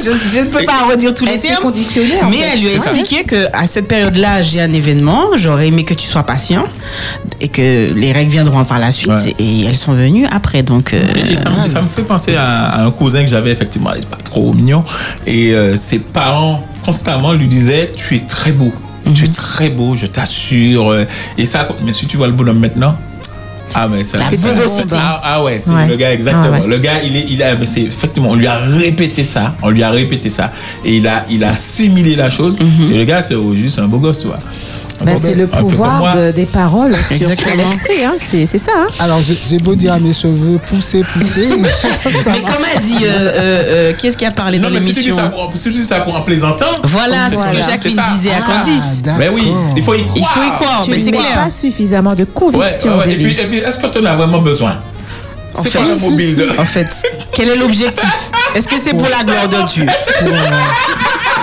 je, 0.03 0.11
je 0.35 0.39
ne 0.41 0.45
peux 0.47 0.63
pas 0.65 0.85
redire 0.89 1.13
tous 1.13 1.25
les 1.25 1.37
termes. 1.37 1.61
conditionnée, 1.63 2.21
en 2.23 2.29
Mais 2.29 2.37
fait. 2.37 2.49
elle 2.53 2.59
lui 2.61 2.69
a 2.69 2.73
expliqué 2.73 3.23
que 3.23 3.47
à 3.53 3.67
cette 3.67 3.87
période-là, 3.87 4.41
j'ai 4.41 4.61
un 4.61 4.71
événement, 4.73 5.25
j'aurais 5.35 5.67
aimé 5.67 5.83
que 5.83 5.93
tu 5.93 6.05
sois 6.07 6.23
patient 6.23 6.63
et 7.41 7.47
que 7.47 7.91
les 7.93 8.11
règles 8.11 8.31
viendront 8.31 8.63
par 8.65 8.79
la 8.79 8.91
suite 8.91 9.11
Ouais. 9.11 9.35
et 9.39 9.65
elles 9.65 9.75
sont 9.75 9.93
venues 9.93 10.25
après. 10.31 10.63
Donc 10.63 10.93
euh, 10.93 11.01
Et 11.29 11.35
ça, 11.35 11.49
me, 11.49 11.67
ça 11.67 11.81
me 11.81 11.89
fait 11.89 12.01
penser 12.03 12.35
à, 12.35 12.65
à 12.69 12.83
un 12.85 12.91
cousin 12.91 13.23
que 13.23 13.29
j'avais, 13.29 13.51
effectivement, 13.51 13.91
il 13.95 14.03
est 14.03 14.07
pas 14.07 14.17
trop 14.23 14.53
mignon. 14.53 14.83
Et 15.27 15.53
euh, 15.53 15.75
ses 15.75 15.99
parents, 15.99 16.61
constamment, 16.83 17.33
lui 17.33 17.47
disaient 17.47 17.91
Tu 17.95 18.15
es 18.15 18.19
très 18.19 18.51
beau. 18.51 18.71
Tu 19.13 19.23
Mhm. 19.23 19.23
es 19.25 19.27
très 19.33 19.69
beau, 19.69 19.95
je 19.95 20.07
t'assure. 20.07 20.95
Et 21.37 21.45
ça, 21.45 21.67
mais 21.85 21.91
si 21.91 22.05
tu 22.07 22.17
vois 22.17 22.27
le 22.27 22.33
bonhomme 22.33 22.59
maintenant. 22.59 22.95
Ah, 23.77 23.87
mais 23.91 24.03
ça. 24.03 24.23
Ça- 24.23 24.35
seconde. 24.35 24.87
ah, 24.93 25.21
ah 25.23 25.43
ouais, 25.43 25.59
c'est 25.59 25.71
Ouais. 25.71 25.87
le 25.87 25.95
gars, 25.97 26.13
exactement. 26.13 26.45
Ah 26.53 26.61
ouais. 26.61 26.67
Le 26.67 26.77
gars, 26.77 27.01
il 27.03 27.15
est, 27.17 27.25
il 27.29 27.43
a, 27.43 27.55
mais 27.55 27.65
c'est 27.65 27.81
effectivement, 27.81 28.29
on 28.29 28.35
lui 28.35 28.47
a 28.47 28.57
répété 28.59 29.23
ça, 29.23 29.55
on 29.61 29.69
lui 29.69 29.83
a 29.83 29.89
répété 29.89 30.29
ça, 30.29 30.51
et 30.85 30.95
il 30.97 31.07
a, 31.07 31.25
il 31.29 31.43
a 31.43 31.49
assimilé 31.49 32.15
la 32.15 32.29
chose. 32.29 32.57
Mhm. 32.59 32.93
Et 32.93 32.97
le 32.97 33.03
gars, 33.05 33.21
c'est 33.21 33.35
juste 33.55 33.79
un 33.79 33.87
beau 33.87 33.97
gosse, 33.97 34.21
tu 34.21 34.27
vois. 34.27 34.39
Ben, 35.03 35.17
c'est 35.17 35.33
le 35.35 35.45
pouvoir 35.47 36.15
de- 36.15 36.31
des 36.31 36.45
paroles 36.45 36.93
sur, 37.07 37.17
sur 37.17 37.29
Exactement. 37.29 37.55
l'esprit. 37.69 38.05
Hein. 38.05 38.13
C'est 38.17 38.45
c'est 38.45 38.57
ça. 38.57 38.71
Hein. 38.77 38.87
Alors, 38.99 39.19
j'ai 39.21 39.57
beau 39.57 39.75
dire 39.75 39.93
à 39.93 39.99
mes 39.99 40.13
cheveux, 40.13 40.57
pousser, 40.69 41.03
pousser. 41.03 41.49
mais 41.59 42.41
comme 42.41 42.65
a 42.75 42.79
dit, 42.79 42.97
euh, 43.03 43.07
euh, 43.07 43.63
euh, 43.91 43.93
qui 43.93 44.07
est-ce 44.07 44.17
qui 44.17 44.25
a 44.25 44.31
parlé 44.31 44.57
Non, 44.57 44.69
dans 44.69 44.75
mais 44.75 44.79
si 44.79 44.87
tu 44.87 44.93
dis 44.93 44.99
l'émission 45.09 45.23
ça 45.23 45.29
pour- 45.29 45.51
si 45.55 45.63
tu 45.63 45.69
dis 45.71 45.83
ça 45.83 46.05
en 46.07 46.21
plaisantant. 46.21 46.65
Voilà, 46.83 47.29
c'est 47.29 47.35
ce 47.35 47.49
que. 47.51 47.57
Jacqueline 47.57 48.01
C'est 48.05 48.13
disait 48.15 48.31
à 48.31 48.39
Ah, 48.47 48.63
Candice. 48.63 49.01
Mais 49.17 49.29
oui, 49.29 49.51
il 49.75 49.83
faut 49.83 49.93
y 49.95 50.01
croire. 50.03 50.15
Il 50.15 50.25
faut 50.25 50.43
y 50.43 50.51
croire, 50.51 50.79
tu 50.85 50.91
mais 50.91 50.99
c'est 50.99 51.11
clair. 51.11 51.43
pas 51.43 51.49
suffisamment 51.49 52.13
de 52.13 52.23
conviction, 52.23 52.97
ouais, 52.97 53.05
ouais. 53.05 53.11
Et 53.13 53.15
puis, 53.17 53.23
Davis. 53.35 53.39
et 53.39 53.43
puis, 53.47 53.57
est-ce 53.57 53.77
que 53.77 53.87
tu 53.87 53.97
en 53.99 54.05
as 54.05 54.15
vraiment 54.15 54.39
besoin? 54.39 54.77
En 55.57 55.61
C'est 55.61 55.69
fait, 55.69 55.77
quoi 55.79 55.87
le 55.87 55.95
mobile 55.97 56.35
de- 56.35 56.49
En 56.59 56.65
fait, 56.65 56.87
quel 57.31 57.47
est 57.49 57.55
l'objectif? 57.55 58.31
Est-ce 58.55 58.67
que 58.67 58.75
c'est 58.81 58.93
pour 58.93 59.07
la 59.07 59.23
gloire 59.23 59.47
de 59.47 59.65
Dieu? 59.67 59.85
Euh, 60.23 60.27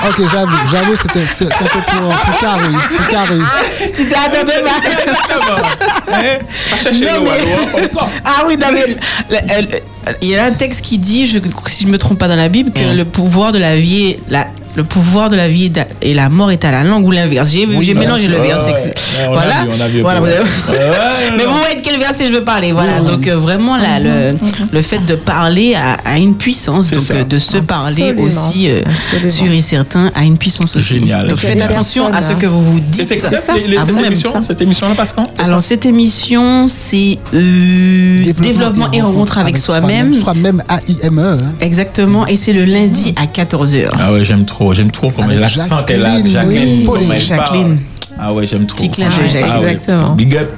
Ok, 0.08 0.16
j'avoue, 0.32 0.56
j'avoue, 0.70 0.96
c'était 0.96 1.20
c'est 1.20 1.44
c'est 1.52 1.62
un 1.62 1.66
peu 1.66 1.78
pour, 1.80 2.08
plus 2.18 2.40
carré, 2.40 2.68
plus 2.88 3.06
carré. 3.08 3.38
Tu 3.94 4.06
t'es 4.06 4.14
attendu 4.16 4.50
pas 4.64 4.80
chercher 6.82 7.04
Non, 7.04 7.14
le 7.14 7.20
mais- 7.20 7.28
Wallois 7.28 7.84
encore. 7.84 8.08
Ah 8.24 8.42
oui, 8.46 8.56
non, 8.56 8.66
mais 8.72 9.82
il 10.20 10.28
y 10.28 10.34
a 10.36 10.44
un 10.44 10.52
texte 10.52 10.80
qui 10.82 10.98
dit, 10.98 11.26
je, 11.26 11.38
si 11.66 11.84
je 11.84 11.88
me 11.88 11.98
trompe 11.98 12.18
pas 12.18 12.28
dans 12.28 12.36
la 12.36 12.48
Bible, 12.48 12.70
que 12.72 12.94
le 12.96 13.04
pouvoir 13.04 13.52
de 13.52 13.58
la 13.58 13.76
vie, 13.76 14.06
est- 14.10 14.20
la, 14.30 14.46
le 14.74 14.84
pouvoir 14.84 15.28
de 15.28 15.36
la 15.36 15.48
vie 15.48 15.70
et 16.00 16.14
la 16.14 16.30
mort 16.30 16.50
est 16.50 16.64
à 16.64 16.70
la 16.70 16.82
langue 16.82 17.06
ou 17.06 17.10
l'inverse. 17.10 17.50
J'ai 17.50 17.66
Oui, 17.66 17.86
ouais. 17.86 17.94
mélangé 17.94 18.26
le 18.26 18.38
Ouais, 18.40 18.46
verset. 18.48 18.70
ouais. 18.72 18.84
Ouais, 18.86 19.28
voilà. 19.30 19.88
vu, 19.88 20.00
Voilà, 20.00 20.22
ouais. 20.22 20.30
Ouais, 20.70 20.74
ouais, 20.78 21.36
Mais 21.36 21.44
vous 21.44 21.58
voyez 21.58 21.76
de 21.76 21.80
quel 21.82 21.98
verset 21.98 22.26
je 22.28 22.32
veux 22.32 22.42
parler. 22.42 22.72
Voilà. 22.72 23.00
Donc 23.00 23.26
euh, 23.26 23.36
vraiment 23.36 23.76
là, 23.76 23.98
le, 24.00 24.34
le 24.72 24.80
fait 24.82 25.04
de 25.04 25.14
parler 25.14 25.74
a, 25.74 25.98
a 26.10 26.16
une 26.16 26.36
puissance. 26.36 26.90
Donc 26.90 27.04
euh, 27.10 27.22
de 27.22 27.38
se 27.38 27.58
parler 27.58 28.10
Absolument. 28.12 28.22
aussi, 28.48 28.70
euh, 28.70 28.80
sûr 29.28 29.52
et 29.52 29.60
certain, 29.60 30.10
a 30.14 30.24
une 30.24 30.38
puissance 30.38 30.74
aussi. 30.74 31.00
Génial. 31.00 31.28
Donc 31.28 31.38
faites 31.38 31.60
attention 31.60 32.06
à 32.10 32.22
ce 32.22 32.32
que 32.32 32.46
vous 32.46 32.62
vous 32.64 32.80
dites. 32.80 33.06
C'est 33.08 33.12
exact. 33.14 33.50
Les- 33.54 33.68
les- 33.72 33.76
à 33.76 33.84
cette 33.84 33.98
émission, 34.06 34.40
cette 34.40 34.62
émission-là 34.62 34.94
passe 34.94 35.12
quand 35.12 35.26
Alors 35.38 35.60
cette 35.60 35.84
émission, 35.84 36.66
c'est 36.66 37.18
euh, 37.34 38.22
développement, 38.40 38.90
et 38.90 39.02
rencontre 39.02 39.36
avec, 39.36 39.58
soi-même. 39.58 39.91
Soi-même, 40.14 40.62
A-I-M-E. 40.68 41.36
hein. 41.42 41.52
Exactement, 41.60 42.26
et 42.26 42.36
c'est 42.36 42.52
le 42.52 42.64
lundi 42.64 43.14
à 43.16 43.26
14h. 43.26 43.88
Ah 43.98 44.12
ouais, 44.12 44.24
j'aime 44.24 44.44
trop, 44.44 44.72
j'aime 44.74 44.90
trop 44.90 45.10
comme 45.10 45.28
l'accent 45.30 45.82
qu'elle 45.84 46.04
a, 46.04 46.16
Jacqueline, 46.16 46.32
Jacqueline, 46.32 46.78
oui. 46.80 46.84
comme 46.86 47.12
elle 47.12 47.20
Jacqueline. 47.20 47.78
parle. 47.78 48.18
Ah 48.20 48.32
ouais, 48.32 48.46
j'aime 48.46 48.66
trop. 48.66 48.76
Petit 48.78 48.90
clin 48.90 49.08
d'œil, 49.08 49.44
Ah. 49.44 49.58
Exactement. 49.58 50.14
Big 50.14 50.36
up. 50.36 50.50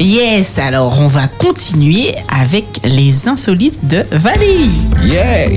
Yes, 0.00 0.58
alors 0.58 0.98
on 1.00 1.06
va 1.06 1.28
continuer 1.28 2.14
avec 2.40 2.64
les 2.84 3.28
insolites 3.28 3.86
de 3.86 4.04
Valie. 4.10 4.70
Yeah. 5.04 5.50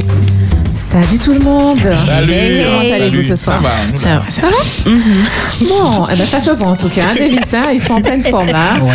Salut 0.75 1.19
tout 1.19 1.33
le 1.33 1.39
monde. 1.39 1.77
Salut. 2.05 2.61
Comment 2.63 2.95
allez-vous 2.95 3.21
ce 3.21 3.35
soir 3.35 3.61
Ça 3.61 3.67
va, 3.69 3.95
Ça 3.95 4.19
va, 4.19 4.29
ça 4.29 4.47
va 4.47 4.91
Bon, 5.67 6.07
eh 6.11 6.15
ben 6.15 6.25
ça 6.25 6.39
se 6.39 6.49
voit 6.49 6.67
en 6.67 6.75
tout 6.75 6.89
cas. 6.89 7.03
Hein, 7.11 7.15
Davis, 7.17 7.53
hein, 7.53 7.63
ils 7.73 7.79
sont 7.79 7.93
en 7.93 8.01
pleine 8.01 8.21
forme 8.21 8.47
là. 8.47 8.73
Ouais, 8.81 8.93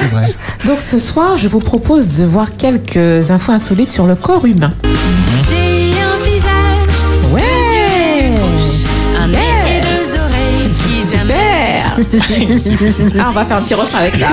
c'est 0.00 0.06
vrai. 0.10 0.34
Donc 0.66 0.80
ce 0.80 0.98
soir, 0.98 1.38
je 1.38 1.46
vous 1.48 1.60
propose 1.60 2.18
de 2.18 2.24
voir 2.24 2.56
quelques 2.56 3.30
infos 3.30 3.52
insolites 3.52 3.90
sur 3.92 4.06
le 4.06 4.16
corps 4.16 4.44
humain. 4.44 4.72
J'ai 5.48 5.92
un 6.00 6.18
visage, 6.24 7.32
Ouais 7.32 8.32
un 9.18 9.28
nez 9.28 9.38
et 9.68 9.80
deux 9.80 10.18
oreilles 10.18 10.70
qui 10.82 11.16
jamais. 11.16 11.34
Super 12.60 12.92
Ah, 13.20 13.26
on 13.30 13.32
va 13.32 13.44
faire 13.44 13.56
un 13.58 13.62
petit 13.62 13.74
refrain 13.74 13.98
avec 14.00 14.16
ça. 14.16 14.28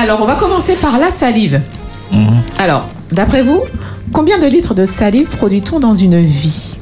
Alors, 0.00 0.20
on 0.20 0.26
va 0.26 0.34
commencer 0.34 0.74
par 0.76 0.98
la 0.98 1.10
salive. 1.10 1.60
Alors, 2.58 2.88
d'après 3.12 3.42
vous, 3.42 3.62
combien 4.12 4.38
de 4.38 4.46
litres 4.46 4.74
de 4.74 4.86
salive 4.86 5.28
produit-on 5.28 5.80
dans 5.80 5.94
une 5.94 6.20
vie 6.20 6.78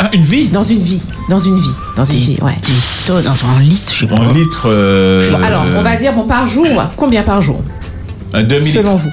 Ah, 0.00 0.10
une 0.12 0.22
vie 0.22 0.48
Dans 0.48 0.62
une 0.62 0.78
vie. 0.80 1.02
Dans 1.28 1.38
une 1.38 1.58
vie. 1.58 1.68
Dans 1.96 2.04
une 2.04 2.18
vie, 2.18 2.38
ouais. 2.42 2.52
Des 2.64 2.72
tonnes, 3.06 3.24
enfin 3.28 3.46
en 3.56 3.58
litres, 3.60 3.92
je 3.94 4.00
sais 4.00 4.06
pas. 4.06 4.16
En 4.16 4.32
litre. 4.32 4.62
Euh, 4.66 5.30
Bon, 5.30 5.42
alors, 5.42 5.64
on 5.76 5.82
va 5.82 5.96
dire, 5.96 6.12
bon, 6.14 6.24
par 6.26 6.46
jour, 6.46 6.66
combien 6.96 7.22
par 7.22 7.40
jour 7.42 7.62
Un 8.32 8.42
demi-litre. 8.42 8.78
Selon 8.80 8.96
vous 8.96 9.10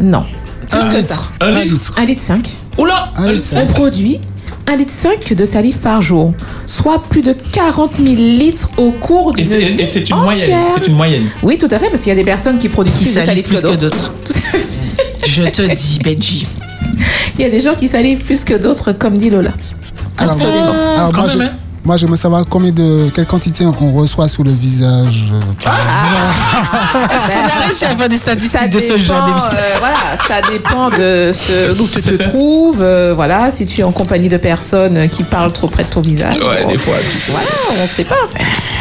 Non. 0.00 0.24
Plus 0.70 0.80
Un 0.80 0.88
que 0.88 0.96
litre. 0.96 1.08
ça. 1.08 1.44
Un 1.46 1.54
Un 1.56 1.64
litre. 1.64 1.92
1 1.98 2.04
litre 2.04 2.22
5. 2.22 2.48
Oula 2.78 3.08
Un 3.16 3.32
litre 3.32 3.46
On 3.56 3.66
produit 3.66 4.18
1 4.70 4.76
litre 4.76 4.92
5 4.92 5.32
de 5.32 5.44
salive 5.46 5.78
par 5.78 6.02
jour, 6.02 6.32
soit 6.66 7.02
plus 7.08 7.22
de 7.22 7.32
40 7.52 7.92
000 7.96 8.16
litres 8.16 8.70
au 8.76 8.90
cours 8.92 9.32
d'une 9.32 9.44
vie 9.46 9.54
et 9.80 9.86
c'est 9.86 10.00
une 10.10 10.14
entière. 10.14 10.24
moyenne. 10.24 10.50
C'est 10.76 10.86
une 10.88 10.94
moyenne. 10.94 11.22
Oui, 11.42 11.56
tout 11.56 11.68
à 11.70 11.78
fait, 11.78 11.88
parce 11.88 12.02
qu'il 12.02 12.10
y 12.10 12.12
a 12.12 12.16
des 12.18 12.24
personnes 12.24 12.58
qui 12.58 12.68
produisent 12.68 12.96
Qui 12.98 13.04
plus 13.04 13.14
de 13.14 13.20
salive 13.22 13.44
plus 13.48 13.62
que 13.62 13.74
d'autres. 13.76 14.12
Tout 14.24 14.32
à 14.34 14.40
fait. 14.40 14.60
Je 15.46 15.50
te 15.50 15.74
dis, 15.74 15.98
Benji. 16.04 16.46
Il 17.38 17.42
y 17.42 17.44
a 17.44 17.50
des 17.50 17.60
gens 17.60 17.74
qui 17.74 17.88
salivent 17.88 18.22
plus 18.22 18.44
que 18.44 18.54
d'autres, 18.54 18.92
comme 18.92 19.16
dit 19.16 19.30
Lola. 19.30 19.50
Alors, 20.18 20.32
Absolument. 20.34 20.72
alors, 20.96 21.12
Quand 21.12 21.20
moi, 21.22 21.28
même, 21.28 21.38
je- 21.38 21.42
hein. 21.44 21.50
moi, 21.84 21.96
j'aimerais 21.96 22.16
savoir 22.16 22.44
combien 22.48 22.72
de, 22.72 23.08
quelle 23.14 23.26
quantité 23.26 23.64
on 23.64 23.92
reçoit 23.92 24.26
sous 24.28 24.42
le 24.42 24.50
visage. 24.50 25.26
euh, 25.32 25.38
par 25.62 25.74
Est-ce 27.12 27.80
qu'on 27.80 27.86
à 27.86 27.96
faire 27.96 28.08
des 28.08 28.16
statistiques 28.16 28.58
Ça 28.60 28.68
de 28.68 28.78
ce 28.80 28.98
genre 28.98 29.26
d'émission? 29.26 29.48
euh, 29.52 29.78
voilà, 29.78 29.96
ça 30.26 30.50
dépend 30.50 30.88
de 30.90 31.30
ce, 31.32 31.72
d'où 31.74 31.86
tu 31.86 32.00
te 32.02 32.14
un- 32.22 32.28
trouves. 32.28 32.82
euh, 32.82 33.12
voilà, 33.14 33.50
si 33.50 33.66
tu 33.66 33.80
es 33.80 33.84
en 33.84 33.92
compagnie 33.92 34.28
de 34.28 34.36
personnes 34.38 35.08
qui 35.08 35.22
parlent 35.22 35.52
trop 35.52 35.68
près 35.68 35.84
de 35.84 35.88
ton 35.90 36.00
visage. 36.00 36.36
Ouais, 36.38 36.64
bon, 36.64 36.70
des 36.70 36.78
fois. 36.78 36.94
Voilà, 37.28 37.82
on 37.82 37.86
sait 37.86 38.04
pas. 38.04 38.16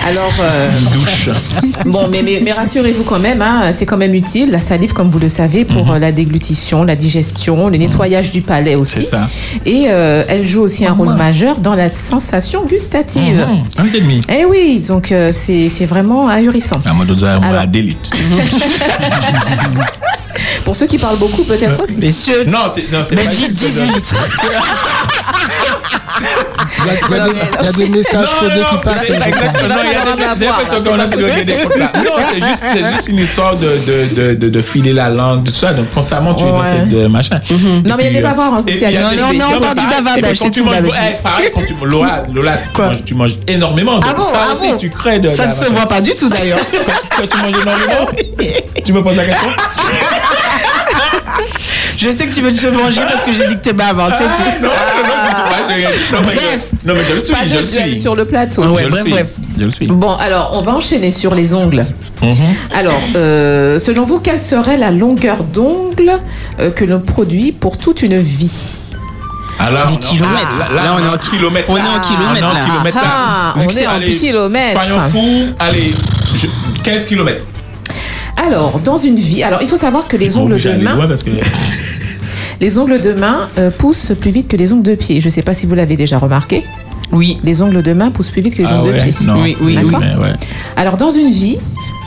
Alors, 0.07 0.33
euh, 0.41 0.69
Une 0.79 0.85
douche. 0.99 1.29
bon, 1.85 2.07
mais, 2.09 2.21
mais, 2.23 2.39
mais 2.43 2.51
rassurez-vous 2.51 3.03
quand 3.03 3.19
même, 3.19 3.41
hein, 3.41 3.71
c'est 3.73 3.85
quand 3.85 3.97
même 3.97 4.13
utile, 4.13 4.51
la 4.51 4.59
salive, 4.59 4.93
comme 4.93 5.09
vous 5.09 5.19
le 5.19 5.29
savez, 5.29 5.65
pour 5.65 5.91
euh, 5.91 5.99
la 5.99 6.11
déglutition, 6.11 6.83
la 6.83 6.95
digestion, 6.95 7.67
le 7.69 7.77
nettoyage 7.77 8.31
du 8.31 8.41
palais 8.41 8.75
aussi. 8.75 8.95
C'est 9.03 9.03
ça. 9.11 9.27
Et 9.65 9.85
euh, 9.89 10.23
elle 10.27 10.45
joue 10.45 10.61
aussi 10.61 10.85
un 10.85 10.93
rôle 10.93 11.13
majeur 11.15 11.57
dans 11.57 11.75
la 11.75 11.89
sensation 11.89 12.65
gustative. 12.65 13.45
Mhm. 13.47 13.63
Un 13.77 13.85
demi. 13.85 14.21
Eh 14.29 14.45
oui, 14.45 14.83
donc 14.87 15.11
euh, 15.11 15.31
c'est 15.33 15.67
c'est 15.69 15.85
vraiment 15.85 16.27
ahurissant. 16.29 16.81
Ah, 16.85 16.93
moi, 16.93 17.05
d'autres, 17.05 17.21
moi, 17.25 17.39
Alors. 17.45 17.61
à 17.61 17.65
deux 17.65 17.81
litres. 17.81 18.09
Pour 20.63 20.75
ceux 20.75 20.85
qui 20.87 20.97
parlent 20.97 21.17
beaucoup, 21.17 21.43
peut-être 21.43 21.81
aussi. 21.81 21.97
Messieurs, 21.99 22.45
Non, 22.49 22.65
c'est 22.73 22.91
non, 22.91 22.99
c'est 23.03 23.15
pas 23.15 23.23
Benji, 23.23 23.37
juste 23.47 23.51
18 23.53 23.81
de- 23.87 23.95
litres. 23.95 24.15
Il 26.79 26.85
y 26.87 26.89
a, 26.89 26.93
il 27.09 27.15
y 27.15 27.19
a 27.19 27.27
des, 27.27 27.39
il 27.59 27.65
y 27.65 27.67
a 27.67 27.71
des 27.71 27.89
messages 27.89 28.25
Non, 28.25 28.39
codés 28.49 28.59
non, 28.61 28.65
qui 28.71 28.77
passent. 28.85 29.03
c'est 29.07 29.13
exactement. 29.13 29.51
Il 29.61 29.67
Non, 29.67 29.75
y 29.75 30.25
a 30.25 30.35
des- 30.35 30.47
a. 30.47 32.03
Non, 32.03 32.11
c'est 32.31 32.39
juste, 32.41 32.65
c'est 32.73 32.89
juste 32.95 33.07
une 33.09 33.17
histoire 33.19 33.55
de, 33.55 33.65
de, 33.67 34.15
de, 34.15 34.33
de, 34.35 34.49
de 34.49 34.61
filer 34.61 34.93
la 34.93 35.09
langue, 35.09 35.43
de 35.43 35.51
tout 35.51 35.57
ça. 35.57 35.73
Donc, 35.73 35.91
constamment, 35.93 36.33
tu 36.33 36.43
es 36.45 36.47
dans 36.51 36.63
cette 36.63 36.93
euh, 36.93 37.03
Non, 37.03 37.09
machin. 37.09 37.39
mais 37.49 37.55
il 37.85 37.89
y 37.89 37.91
a 37.91 38.09
des 38.09 38.17
euh, 38.17 38.21
bavards 38.21 38.53
hein, 38.55 38.63
et- 38.67 38.73
aussi 38.73 38.85
a 38.85 38.91
non, 38.91 38.97
on 39.07 39.29
puis, 39.29 39.39
parle 39.39 39.61
du 39.61 39.85
pareil, 39.85 40.03
bavardage, 40.03 40.37
c'est 40.37 40.43
quand 40.45 40.51
tu 40.51 40.63
manges- 40.63 40.81
Pareil, 41.23 41.51
Lola, 41.83 42.23
Lola, 42.33 42.51
tu 43.05 43.13
manges- 43.13 43.39
énormément. 43.47 43.99
Ah 44.03 44.15
ça 44.23 44.39
ah 44.49 44.53
aussi, 44.53 44.75
tu 44.77 44.89
crées 44.89 45.19
de. 45.19 45.29
Ça 45.29 45.47
ne 45.47 45.53
se 45.53 45.65
voit 45.65 45.85
pas 45.87 46.01
du 46.01 46.11
tout 46.15 46.29
d'ailleurs. 46.29 46.59
Quand 47.17 47.23
tu 47.27 47.37
manges 47.37 47.55
énormément, 47.61 48.05
tu 48.85 48.93
me 48.93 49.03
poses 49.03 49.17
la 49.17 49.25
question 49.25 49.49
Je 51.97 52.09
sais 52.11 52.27
que 52.27 52.33
tu 52.33 52.41
veux 52.41 52.53
te 52.53 52.67
manger 52.67 53.01
parce 53.07 53.23
que 53.23 53.31
j'ai 53.31 53.47
dit 53.47 53.55
que 53.55 53.61
t'es 53.61 53.73
bavard, 53.73 54.11
c'est 54.17 54.25
tout. 54.25 54.67
Bref. 55.67 56.71
je- 56.83 56.87
non, 56.87 56.93
mais 56.95 57.01
je 57.07 57.13
le 57.13 57.19
suis, 57.19 57.33
Pas 57.33 57.39
je 57.47 57.53
de 57.55 57.59
le 57.59 57.65
gel 57.65 57.83
suis. 57.83 57.99
sur 57.99 58.15
le 58.15 58.25
plateau. 58.25 58.63
Ouais, 58.63 58.79
Je 58.79 58.83
le 58.85 58.89
bref, 58.91 59.01
suis. 59.03 59.11
bref. 59.11 59.27
Je 59.59 59.63
le 59.65 59.71
suis. 59.71 59.87
Bon, 59.87 60.13
alors, 60.15 60.51
on 60.53 60.61
va 60.61 60.73
enchaîner 60.73 61.11
sur 61.11 61.35
les 61.35 61.53
ongles. 61.53 61.85
Alors, 62.73 62.99
euh, 63.15 63.77
selon 63.79 64.03
vous, 64.03 64.19
quelle 64.19 64.39
serait 64.39 64.77
la 64.77 64.91
longueur 64.91 65.43
d'ongle 65.43 66.11
euh, 66.59 66.71
que 66.71 66.83
l'on 66.85 66.99
produit 66.99 67.51
pour 67.51 67.77
toute 67.77 68.01
une 68.01 68.17
vie? 68.19 68.93
Alors, 69.59 69.87
Des 69.87 69.93
non. 69.93 69.99
kilomètres. 69.99 70.57
Là, 70.75 70.83
Là, 70.83 70.95
on 70.99 71.03
est 71.03 71.07
en 71.07 71.17
kilomètres. 71.17 71.65
on 71.69 71.77
est 71.77 71.81
en 71.81 71.99
kilomètres, 71.99 72.31
On 72.31 72.35
est 72.35 72.43
en 72.43 72.53
là. 72.53 72.65
kilomètres. 72.65 72.97
là. 72.97 73.03
Ah, 73.05 73.53
Vu 73.57 73.61
on 73.63 73.67
que 73.67 73.73
c'est- 73.73 73.83
est 73.83 73.87
en 73.87 73.91
allez, 73.91 74.11
kilomètres. 74.13 74.71
Soyons 74.83 74.99
fous. 74.99 75.53
Allez, 75.59 75.91
je- 76.35 76.47
15 76.83 77.05
kilomètres. 77.05 77.41
Alors, 78.45 78.79
dans 78.79 78.97
une 78.97 79.15
vie, 79.17 79.41
alors 79.41 79.61
il 79.63 79.67
faut 79.67 79.77
savoir 79.77 80.07
que 80.07 80.15
les 80.15 80.37
ongles 80.37 80.59
de 80.61 80.69
main, 80.83 81.07
parce 81.07 81.23
que... 81.23 81.31
les 82.59 82.77
ongles 82.77 82.99
de 83.01 83.13
main 83.13 83.49
euh, 83.57 83.69
poussent 83.71 84.13
plus 84.19 84.31
vite 84.31 84.47
que 84.47 84.57
les 84.57 84.73
ongles 84.73 84.83
de 84.83 84.95
pied. 84.95 85.21
Je 85.21 85.27
ne 85.27 85.31
sais 85.31 85.41
pas 85.43 85.53
si 85.53 85.65
vous 85.65 85.75
l'avez 85.75 85.95
déjà 85.95 86.17
remarqué. 86.17 86.63
Oui. 87.11 87.37
Les 87.43 87.61
ongles 87.61 87.81
de 87.83 87.93
main 87.93 88.11
poussent 88.11 88.31
plus 88.31 88.41
vite 88.41 88.55
que 88.55 88.61
les 88.63 88.67
Ah 88.71 88.81
ongles 88.81 88.93
de 88.93 88.99
pied. 88.99 89.13
non. 89.23 89.41
Oui, 89.41 89.55
oui, 89.61 89.75
D'accord 89.75 89.99
Mais 89.99 90.15
ouais. 90.15 90.33
Alors, 90.75 90.97
dans 90.97 91.11
une 91.11 91.29
vie, 91.31 91.57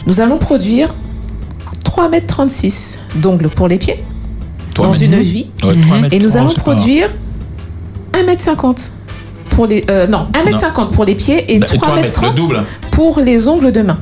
nous 0.07 0.21
allons 0.21 0.39
produire 0.39 0.95
3,36 1.85 2.99
m 3.17 3.21
d'ongles 3.21 3.49
pour 3.49 3.69
les 3.69 3.79
pieds. 3.79 4.03
Dans 4.77 4.93
une 4.93 5.17
vie. 5.21 5.51
Ouais, 5.63 5.75
mètres, 6.01 6.15
Et 6.15 6.19
nous 6.19 6.37
allons 6.37 6.49
produire 6.55 7.09
1m50 8.13 8.91
pour 9.51 9.67
les 9.67 9.85
euh, 9.91 10.07
non 10.07 10.27
1m50 10.33 10.91
pour 10.93 11.05
les 11.05 11.15
pieds 11.15 11.53
et 11.55 11.59
Bah, 11.59 11.67
et 11.73 11.77
trois 11.77 11.95
3m30 11.97 12.03
mètres, 12.03 12.25
le 12.25 12.33
double. 12.35 12.63
pour 12.93 13.21
les 13.21 13.49
ongles 13.49 13.73
de 13.73 13.83
main. 13.83 13.99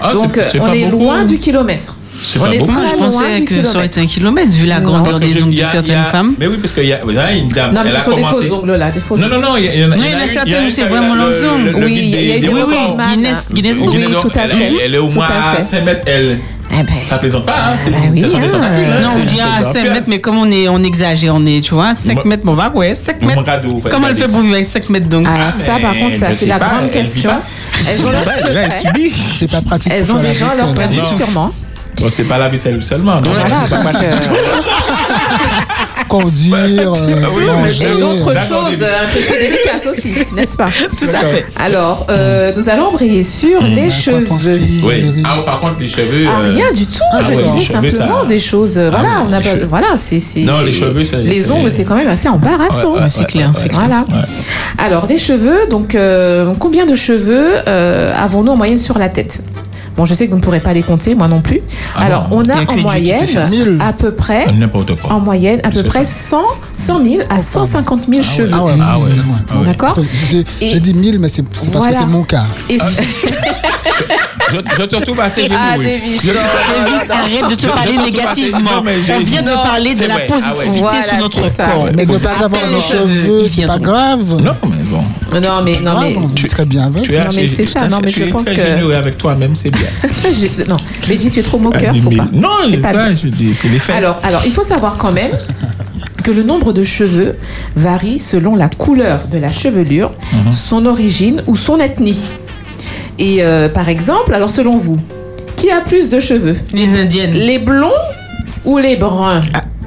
Ah, 0.00 0.12
Donc 0.12 0.32
c'est- 0.34 0.50
c'est 0.52 0.60
on 0.60 0.72
est 0.72 0.84
beaucoup. 0.86 1.04
loin 1.04 1.24
du 1.24 1.36
kilomètre. 1.38 1.96
C'est 2.22 2.38
pas 2.38 2.48
beaucoup. 2.48 2.72
je 2.86 2.94
pensais 2.96 3.40
que 3.44 3.64
ça 3.64 3.76
aurait 3.76 3.86
été 3.86 4.00
un 4.00 4.06
kilomètre 4.06 4.52
vu 4.52 4.66
la 4.66 4.80
Non. 4.80 4.90
grandeur 4.90 5.18
des 5.20 5.42
ongles 5.42 5.54
de 5.56 5.64
certaines 5.64 6.04
femmes. 6.04 6.34
Mais 6.38 6.46
oui, 6.46 6.56
parce 6.60 6.72
qu'il 6.72 6.84
y 6.84 6.92
a, 6.92 7.00
une 7.32 7.48
dame. 7.48 7.72
Non 7.74 7.80
mais 7.82 7.88
elle 7.88 7.92
ce 7.92 7.96
a 7.98 8.00
sont 8.02 8.12
des 8.16 8.22
faux 8.24 8.54
ongles 8.54 8.72
là, 8.76 8.90
des 8.90 9.00
faux 9.00 9.16
Non, 9.16 9.26
ongles. 9.26 9.34
non, 9.34 9.40
non, 9.40 9.56
il 9.56 9.64
y, 9.64 9.68
a- 9.68 9.74
il 9.74 9.80
y 9.80 9.84
en 9.84 9.92
a, 9.92 9.96
Non, 9.96 10.02
il 10.04 10.10
y 10.12 10.14
en 10.14 10.18
a 10.18 10.26
certaines 10.26 10.66
où 10.66 10.70
c'est 10.70 10.84
vraiment 10.84 11.14
le- 11.14 11.20
leurs 11.28 11.52
ongles. 11.52 11.70
le- 11.70 11.80
le 11.80 11.86
Oui, 11.86 11.94
il 12.14 12.26
y 12.28 12.32
a 12.32 12.36
eu 12.38 12.40
des. 12.40 12.48
Guinness, 12.48 13.52
Guinness 13.52 13.76
Oui, 13.80 14.04
tout 14.20 14.30
à 14.34 14.48
fait. 14.48 14.72
Elle, 14.84 14.94
est 14.94 14.98
au 14.98 15.08
moins 15.10 15.24
à 15.26 15.52
à 15.52 15.54
fait. 15.56 15.62
5 15.62 15.84
mètres, 15.84 16.02
elle. 16.06 16.38
Eh 16.72 16.82
ben, 16.84 16.92
Ça 17.02 17.18
plaisante 17.18 17.46
pas, 17.46 17.52
hein, 17.52 17.74
c'est 17.76 17.90
Ah 17.92 17.98
oui, 18.12 18.20
des 18.20 18.32
hein. 18.32 18.40
hein, 18.44 19.00
Non, 19.02 19.08
on 19.20 19.24
dit 19.24 19.40
à 19.40 19.64
c'est 19.64 19.72
5 19.80 19.86
pas 19.88 19.92
mètres, 19.94 20.06
mais 20.06 20.20
comme 20.20 20.38
on, 20.38 20.48
est, 20.52 20.68
on 20.68 20.80
exagère, 20.84 21.34
on 21.34 21.44
est, 21.44 21.60
tu 21.62 21.74
vois, 21.74 21.94
5 21.94 22.14
Moi- 22.14 22.24
mètres, 22.26 22.44
bon, 22.44 22.54
bah 22.54 22.70
ouais, 22.72 22.94
5 22.94 23.20
Mon 23.22 23.26
mètres. 23.26 23.42
Comment 23.90 24.06
elle 24.08 24.14
fait 24.14 24.28
pour 24.30 24.40
vivre 24.40 24.54
avec 24.54 24.64
5 24.66 24.88
mètres 24.88 25.08
donc? 25.08 25.26
Ah, 25.28 25.50
ça 25.50 25.78
par 25.82 25.94
contre, 25.96 26.14
ça 26.16 26.26
c'est 26.32 26.46
la 26.46 26.60
pas, 26.60 26.66
grande 26.68 26.90
question. 26.92 27.32
Elles 27.88 28.00
ont 28.06 28.12
leur 28.12 28.22
secret. 28.22 28.68
C'est 29.36 29.50
pas 29.50 29.62
pratique. 29.62 29.92
Elles 29.92 30.12
ont 30.12 30.18
déjà 30.20 30.46
leur 30.54 30.68
Non. 30.68 31.06
sûrement. 31.18 31.52
Bon, 32.00 32.06
c'est 32.10 32.24
pas 32.24 32.38
la 32.38 32.48
vaisselle 32.48 32.82
seulement. 32.82 33.20
Voilà, 33.22 33.44
c'est 33.64 33.70
pas 33.70 33.80
pratique. 33.82 34.08
euh, 34.08 34.36
conduire, 36.08 36.92
euh, 36.92 37.26
Oui, 37.36 37.44
manger. 37.46 37.84
et 37.94 37.98
d'autres 38.00 38.34
choses 38.40 38.78
David. 38.78 38.82
un 38.82 39.06
peu 39.12 39.38
délicates 39.40 39.86
aussi, 39.90 40.12
n'est-ce 40.34 40.56
pas? 40.56 40.68
Tout 40.98 41.06
à 41.14 41.24
fait. 41.26 41.46
Alors, 41.56 42.06
euh, 42.10 42.52
nous 42.56 42.68
allons 42.68 42.86
embrayer 42.86 43.22
sur 43.22 43.62
Mm. 43.62 43.74
les 43.76 43.90
cheveux. 43.90 44.26
Oui. 44.82 45.04
Ah, 45.24 45.38
par 45.44 45.60
contre, 45.60 45.76
les 45.78 45.86
cheveux. 45.86 46.26
Ah, 46.28 46.40
euh, 46.40 46.52
rien 46.54 46.72
du 46.72 46.86
tout, 46.86 46.98
ah 47.12 47.20
je 47.20 47.28
ouais, 47.32 47.36
disais 47.42 47.60
cheveux, 47.72 47.90
simplement 47.92 48.22
ça- 48.22 48.26
des 48.26 48.38
choses. 48.40 48.76
euh, 48.78 48.90
Ah 48.92 48.96
voilà, 48.98 49.14
on 49.28 49.32
a 49.32 49.40
pas- 49.40 49.50
cheveux. 49.50 49.66
voilà, 49.68 49.86
c'est 49.96 50.18
c'est- 50.18 50.40
Non, 50.40 50.60
les 50.62 50.72
cheveux, 50.72 51.04
ça- 51.04 51.18
les 51.18 51.42
c'est- 51.42 51.50
ongles, 51.52 51.70
c'est 51.70 51.84
quand 51.84 51.94
même 51.96 52.08
assez 52.08 52.28
embarrassant. 52.28 52.94
Ouais, 52.94 53.02
ouais, 53.02 53.08
C'est 53.08 53.26
clair, 53.26 53.48
ouais, 53.50 53.54
c'est 53.56 53.68
clair. 53.68 53.82
Voilà. 53.86 54.04
Alors, 54.78 55.06
les 55.06 55.18
cheveux, 55.18 55.66
donc 55.70 55.94
euh, 55.94 56.54
combien 56.58 56.86
de 56.86 56.94
cheveux 56.96 57.46
euh, 57.68 58.12
avons-nous 58.18 58.52
en 58.52 58.56
moyenne 58.56 58.78
sur 58.78 58.98
la 58.98 59.08
tête? 59.08 59.42
Bon, 59.96 60.04
je 60.04 60.14
sais 60.14 60.26
que 60.26 60.30
vous 60.30 60.38
ne 60.38 60.42
pourrez 60.42 60.60
pas 60.60 60.72
les 60.72 60.82
compter, 60.82 61.14
moi 61.14 61.28
non 61.28 61.40
plus. 61.40 61.60
Ah 61.94 62.02
Alors, 62.04 62.28
bon, 62.28 62.38
on 62.44 62.48
a 62.48 62.58
a 62.58 62.64
que 62.64 62.72
en 62.72 62.76
moyenne 62.82 63.80
à 63.80 63.92
peu 63.92 64.12
près, 64.12 64.46
quoi. 65.00 65.12
en 65.12 65.20
moyenne, 65.20 65.60
à 65.62 65.70
peu 65.70 65.82
C'est 65.82 65.88
près 65.88 66.04
100, 66.04 66.38
100 66.76 67.04
000 67.04 67.22
à 67.28 67.38
150 67.40 68.08
000 68.10 68.22
cheveux. 68.22 68.50
Ah 68.54 68.64
ouais, 68.64 68.72
Ah 68.80 68.98
ouais. 68.98 69.10
Ah 69.50 69.58
ouais. 69.58 69.66
D'accord 69.66 69.98
J'ai 70.60 70.80
dit 70.80 70.94
1000, 70.94 71.18
mais 71.18 71.28
c'est 71.28 71.44
c'est 71.52 71.70
parce 71.70 71.84
Voilà. 71.84 71.98
que 71.98 72.04
c'est 72.04 72.10
mon 72.10 72.22
cas. 72.24 72.44
Et 72.68 72.78
Je, 74.52 74.56
je 74.80 74.82
te 74.86 74.96
retrouve 74.96 75.20
assez 75.20 75.42
généreux. 75.44 75.60
Ah, 75.62 75.76
Davis, 75.76 77.10
arrête 77.10 77.50
de 77.50 77.54
te 77.54 77.66
parler 77.66 77.98
négativement. 77.98 78.58
assez- 78.58 78.74
non, 78.74 78.82
mais 78.84 78.94
On 79.16 79.18
vient 79.20 79.42
de 79.42 79.52
parler 79.52 79.94
de 79.94 79.98
c'est 80.00 80.08
la. 80.08 80.14
Ah 80.16 80.32
positivité 80.32 81.02
sur 81.08 81.18
notre 81.18 81.56
corps. 81.56 81.88
Mais 81.94 82.06
ne 82.06 82.18
pas 82.18 82.44
avoir 82.44 82.60
les 82.72 82.80
cheveux, 82.80 83.48
c'est 83.48 83.66
pas 83.66 83.78
grave. 83.78 84.20
Non, 84.42 84.54
mais 84.68 84.82
bon. 84.84 85.02
Non, 85.40 85.62
mais, 85.64 85.78
non, 85.80 86.00
mais, 86.00 86.16
on 86.16 86.26
vit 86.26 86.48
très 86.48 86.64
bien 86.64 86.84
avec. 86.84 87.02
Tu 87.04 87.14
es 87.14 87.18
Non, 87.20 87.26
mais 87.34 87.46
c'est 87.46 87.64
ça, 87.64 87.86
non, 87.88 87.98
mais 88.02 88.08
tu 88.10 88.20
je 88.20 88.24
es 88.24 88.30
pense 88.30 88.42
très 88.42 88.54
que- 88.56 88.62
généreux 88.62 88.94
avec 88.94 89.16
toi-même, 89.18 89.54
c'est 89.54 89.70
bien. 89.70 89.86
Non, 90.68 90.76
mais 91.08 91.16
dis, 91.16 91.30
tu 91.30 91.38
es 91.38 91.42
trop 91.42 91.58
moqueur, 91.58 91.92
Ah, 91.96 92.00
faut 92.02 92.10
pas. 92.10 92.26
Non, 92.32 92.48
C'est 92.64 92.70
les 92.70 92.78
pas 92.78 92.92
pas, 92.92 93.08
bien. 93.08 93.16
je 93.22 93.28
dis, 93.28 93.54
c'est 93.54 93.68
les 93.68 93.78
faits. 93.78 93.94
Alors, 93.94 94.18
alors, 94.22 94.42
il 94.46 94.52
faut 94.52 94.64
savoir 94.64 94.96
quand 94.96 95.12
même 95.12 95.30
que 96.24 96.30
le 96.30 96.42
nombre 96.42 96.72
de 96.72 96.84
cheveux 96.84 97.36
varie 97.76 98.18
selon 98.18 98.54
la 98.56 98.68
couleur 98.68 99.20
de 99.32 99.38
la 99.38 99.52
chevelure, 99.52 100.12
Mhm. 100.32 100.52
son 100.52 100.84
origine 100.86 101.42
ou 101.46 101.56
son 101.56 101.78
ethnie. 101.78 102.28
Et 103.20 103.38
euh, 103.44 103.68
par 103.68 103.88
exemple, 103.88 104.34
alors 104.34 104.50
selon 104.50 104.76
vous, 104.76 104.98
qui 105.56 105.70
a 105.70 105.80
plus 105.82 106.08
de 106.08 106.18
cheveux? 106.20 106.56
Les 106.72 106.98
indiennes. 106.98 107.34
Les 107.34 107.58
blonds 107.58 107.92
ou 108.64 108.78
les 108.78 108.96
bruns? 108.96 109.42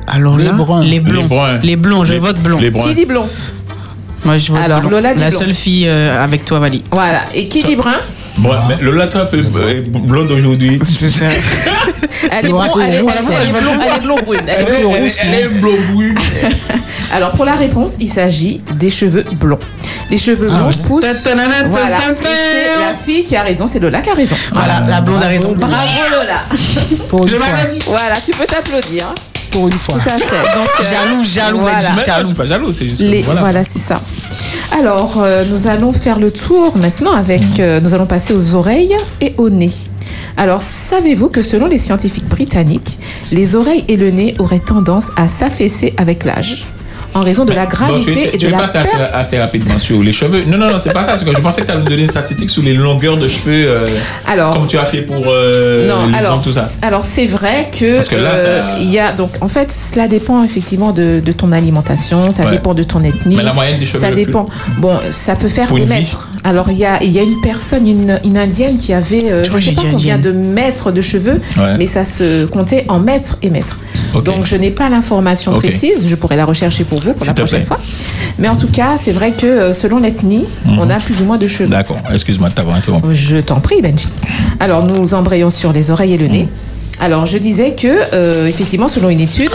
Alors 0.07 0.37
Les 0.37 0.45
là, 0.45 0.51
bruns. 0.51 0.83
les 0.83 0.99
blonds. 0.99 1.21
Les 1.23 1.27
bruns. 1.27 1.59
Les 1.63 1.75
blonds, 1.75 2.03
je 2.03 2.13
Les- 2.13 2.19
vote 2.19 2.37
blond. 2.39 2.59
les 2.59 2.69
bruns. 2.69 2.83
Qui 2.87 2.93
dit 2.93 3.05
blond? 3.05 3.25
Moi, 4.25 4.37
je 4.37 4.51
vote 4.51 4.61
Alors, 4.61 4.79
blond. 4.81 4.89
Lola 4.91 5.13
dit 5.13 5.19
La 5.19 5.29
blond. 5.29 5.39
seule 5.39 5.53
fille 5.53 5.85
euh, 5.87 6.23
avec 6.23 6.45
toi, 6.45 6.59
Vali. 6.59 6.83
Voilà. 6.91 7.21
Et 7.33 7.47
qui 7.47 7.63
dit 7.63 7.75
brun? 7.75 7.97
Bon, 8.37 8.49
mais 8.67 8.77
le 8.81 8.91
latin 8.91 9.21
un 9.21 9.25
peu 9.25 9.37
euh, 9.37 9.83
blonde 9.85 10.31
aujourd'hui. 10.31 10.79
C'est 10.83 11.09
ça. 11.09 11.25
Elle 12.31 12.39
est 12.39 12.41
Le 12.43 12.49
blond, 12.49 12.57
raton 12.59 12.79
elle 12.81 12.93
est, 12.95 12.99
rousse. 13.01 13.13
elle 13.29 13.49
est 13.49 13.59
blond, 13.61 13.71
elle 13.81 13.97
est 13.97 14.01
blond 14.05 14.15
brune. 14.25 14.39
Elle 14.47 14.61
est 14.61 14.65
Elle 14.65 14.81
blond 14.81 14.95
est- 14.95 14.99
brune. 14.99 15.11
elle 15.21 15.33
est 15.35 15.47
blond 15.49 15.77
brune. 15.93 16.15
Alors 17.13 17.31
pour 17.31 17.45
la 17.45 17.55
réponse, 17.55 17.95
il 17.99 18.07
s'agit 18.09 18.61
des 18.75 18.89
cheveux 18.89 19.23
blonds. 19.39 19.59
Les 20.13 20.19
cheveux 20.19 20.45
Ah 20.47 20.57
blonds 20.57 20.69
poussent. 20.85 21.03
Voilà. 21.03 21.97
c'est 22.21 22.79
la 22.79 22.95
fille 23.03 23.23
qui 23.23 23.35
a 23.35 23.41
raison, 23.41 23.65
c'est 23.65 23.79
Lola 23.79 23.99
qui 23.99 24.11
a 24.11 24.13
raison. 24.13 24.35
Voilà, 24.51 24.83
la 24.87 25.01
blonde 25.01 25.23
a 25.23 25.27
raison. 25.27 25.53
Bravo 25.53 25.73
Lola. 26.11 26.43
Pour 27.09 27.27
Je 27.27 27.35
une 27.35 27.41
fois. 27.41 27.51
m'avais 27.51 27.71
dit. 27.71 27.79
Voilà, 27.87 28.15
tu 28.23 28.29
peux 28.31 28.45
t'applaudir. 28.45 29.07
hein. 29.09 29.15
Pour 29.49 29.67
une 29.67 29.73
fois. 29.73 29.95
Tout 29.95 30.09
à 30.09 30.17
fait. 30.19 30.25
Donc, 30.25 30.67
euh, 30.79 30.83
Jaloux, 30.83 31.23
jaloux, 31.23 31.59
Voilà. 31.61 31.89
Mais, 31.95 32.03
jaloux. 32.05 32.21
Je 32.21 32.25
suis 32.27 32.35
pas 32.35 32.45
jaloux, 32.45 32.71
c'est 32.71 32.85
juste. 32.85 33.01
Les- 33.01 33.23
voilà. 33.23 33.39
voilà, 33.41 33.63
c'est 33.63 33.79
ça. 33.79 34.01
Alors, 34.77 35.15
euh, 35.19 35.45
nous 35.49 35.65
allons 35.65 35.91
faire 35.91 36.19
le 36.19 36.29
tour 36.29 36.77
maintenant 36.77 37.13
avec. 37.13 37.41
Mhm. 37.41 37.55
euh, 37.59 37.79
nous 37.81 37.95
allons 37.95 38.05
passer 38.05 38.33
aux 38.35 38.53
oreilles 38.53 38.95
et 39.19 39.33
au 39.39 39.49
nez. 39.49 39.71
Alors, 40.37 40.61
savez-vous 40.61 41.29
que 41.29 41.41
selon 41.41 41.65
les 41.65 41.79
scientifiques 41.79 42.27
britanniques, 42.27 42.99
les 43.31 43.55
oreilles 43.55 43.83
et 43.87 43.97
le 43.97 44.11
nez 44.11 44.35
auraient 44.37 44.59
tendance 44.59 45.09
à 45.17 45.27
s'affaisser 45.27 45.95
avec 45.97 46.23
l'âge? 46.23 46.67
En 47.13 47.21
raison 47.21 47.45
de 47.45 47.53
la 47.53 47.63
Donc, 47.65 47.71
tu 47.71 47.75
gravité 47.77 48.11
es- 48.11 48.27
et 48.29 48.31
tu 48.31 48.37
de 48.39 48.47
es 48.47 48.51
la 48.51 48.57
passé 48.59 48.77
assez, 48.79 48.97
perte 48.97 49.15
assez 49.15 49.39
rapidement 49.39 49.77
sur 49.79 50.01
les 50.01 50.11
cheveux. 50.11 50.43
Non, 50.47 50.57
non, 50.57 50.69
non, 50.71 50.79
c'est 50.81 50.93
pas 50.93 51.01
ça. 51.01 51.07
parce 51.07 51.23
que 51.23 51.33
je 51.35 51.39
pensais 51.41 51.61
que 51.61 51.65
tu 51.67 51.71
allais 51.71 51.83
me 51.83 51.87
donner 51.89 52.01
une 52.03 52.07
statistique 52.07 52.49
sur 52.49 52.63
les 52.63 52.73
longueurs 52.73 53.17
de 53.17 53.27
cheveux, 53.27 53.65
euh, 53.67 53.85
Alors, 54.27 54.53
comme 54.55 54.67
tu 54.67 54.77
as 54.77 54.85
fait 54.85 55.01
pour 55.01 55.23
euh, 55.27 55.87
non, 55.87 56.07
les 56.07 56.15
alors, 56.15 56.41
tout 56.41 56.51
ça. 56.51 56.67
alors 56.81 57.03
c'est 57.03 57.25
vrai 57.25 57.67
que 57.77 57.95
Parce 57.95 58.07
que 58.09 58.15
là, 58.15 58.31
euh, 58.35 58.75
ça- 58.75 58.79
il 58.81 58.89
y 58.91 58.99
a 58.99 59.11
donc 59.11 59.31
en 59.41 59.47
fait 59.47 59.71
cela 59.71 60.07
dépend 60.07 60.43
effectivement 60.43 60.91
de, 60.91 61.21
de 61.23 61.31
ton 61.31 61.51
alimentation, 61.51 62.31
ça 62.31 62.45
Ouais. 62.45 62.51
dépend 62.51 62.73
de 62.73 62.83
ton 62.83 63.03
ethnie. 63.03 63.35
Mais 63.37 63.43
la 63.43 63.53
moyenne 63.53 63.79
des 63.79 63.85
cheveux 63.85 63.99
ça 63.99 64.11
dépend. 64.11 64.47
Bon, 64.79 64.97
ça 65.11 65.35
peut 65.35 65.47
faire 65.47 65.67
Pour 65.67 65.77
des 65.77 65.83
vie. 65.85 65.89
mètres. 65.89 66.29
Alors 66.43 66.69
il 66.71 66.77
y 66.77 66.85
a 66.85 67.01
il 67.03 67.11
y 67.11 67.19
a 67.19 67.23
une 67.23 67.39
personne 67.41 67.87
une, 67.87 68.19
une 68.23 68.37
indienne 68.37 68.77
qui 68.77 68.93
avait 68.93 69.31
euh, 69.31 69.43
je 69.43 69.49
vois, 69.49 69.59
sais 69.59 69.71
pas 69.71 69.83
combien 69.89 70.17
de 70.17 70.31
mètres 70.31 70.91
de 70.91 71.01
cheveux, 71.01 71.41
Ouais. 71.57 71.77
mais 71.77 71.85
ça 71.85 72.05
se 72.05 72.45
comptait 72.45 72.85
en 72.87 72.99
mètres 72.99 73.37
et 73.41 73.49
mètres. 73.49 73.79
Donc 74.25 74.45
je 74.45 74.55
n'ai 74.55 74.71
pas 74.71 74.89
l'information 74.89 75.53
précise, 75.53 76.07
je 76.07 76.15
pourrais 76.15 76.35
la 76.35 76.45
rechercher 76.45 76.83
pour 76.83 76.99
pour 77.11 77.25
la 77.25 77.33
prochaine 77.33 77.59
plaît. 77.59 77.65
fois. 77.67 77.79
Mais 78.39 78.47
en 78.47 78.55
tout 78.55 78.67
cas, 78.69 78.97
c'est 78.97 79.11
vrai 79.11 79.31
que 79.31 79.45
euh, 79.45 79.73
selon 79.73 79.97
l'ethnie, 79.99 80.45
Mhm. 80.65 80.79
on 80.79 80.89
a 80.89 80.95
plus 80.99 81.19
ou 81.21 81.25
moins 81.25 81.37
de 81.37 81.47
cheveux. 81.47 81.69
D'accord, 81.69 81.99
excuse-moi 82.13 82.47
de 82.49 82.53
t'avoir 82.53 82.77
interrompu. 82.77 83.13
Je 83.13 83.37
t'en 83.37 83.59
prie, 83.59 83.81
Benji. 83.81 84.07
Alors, 84.61 84.83
nous 84.85 85.13
embrayons 85.13 85.49
sur 85.49 85.73
les 85.73 85.91
oreilles 85.91 86.13
et 86.13 86.17
le 86.17 86.27
nez. 86.27 86.47
Alors, 87.01 87.25
je 87.25 87.37
disais 87.37 87.73
que, 87.73 87.87
euh, 88.13 88.47
effectivement, 88.47 88.87
selon 88.87 89.09
une 89.09 89.19
étude, 89.19 89.49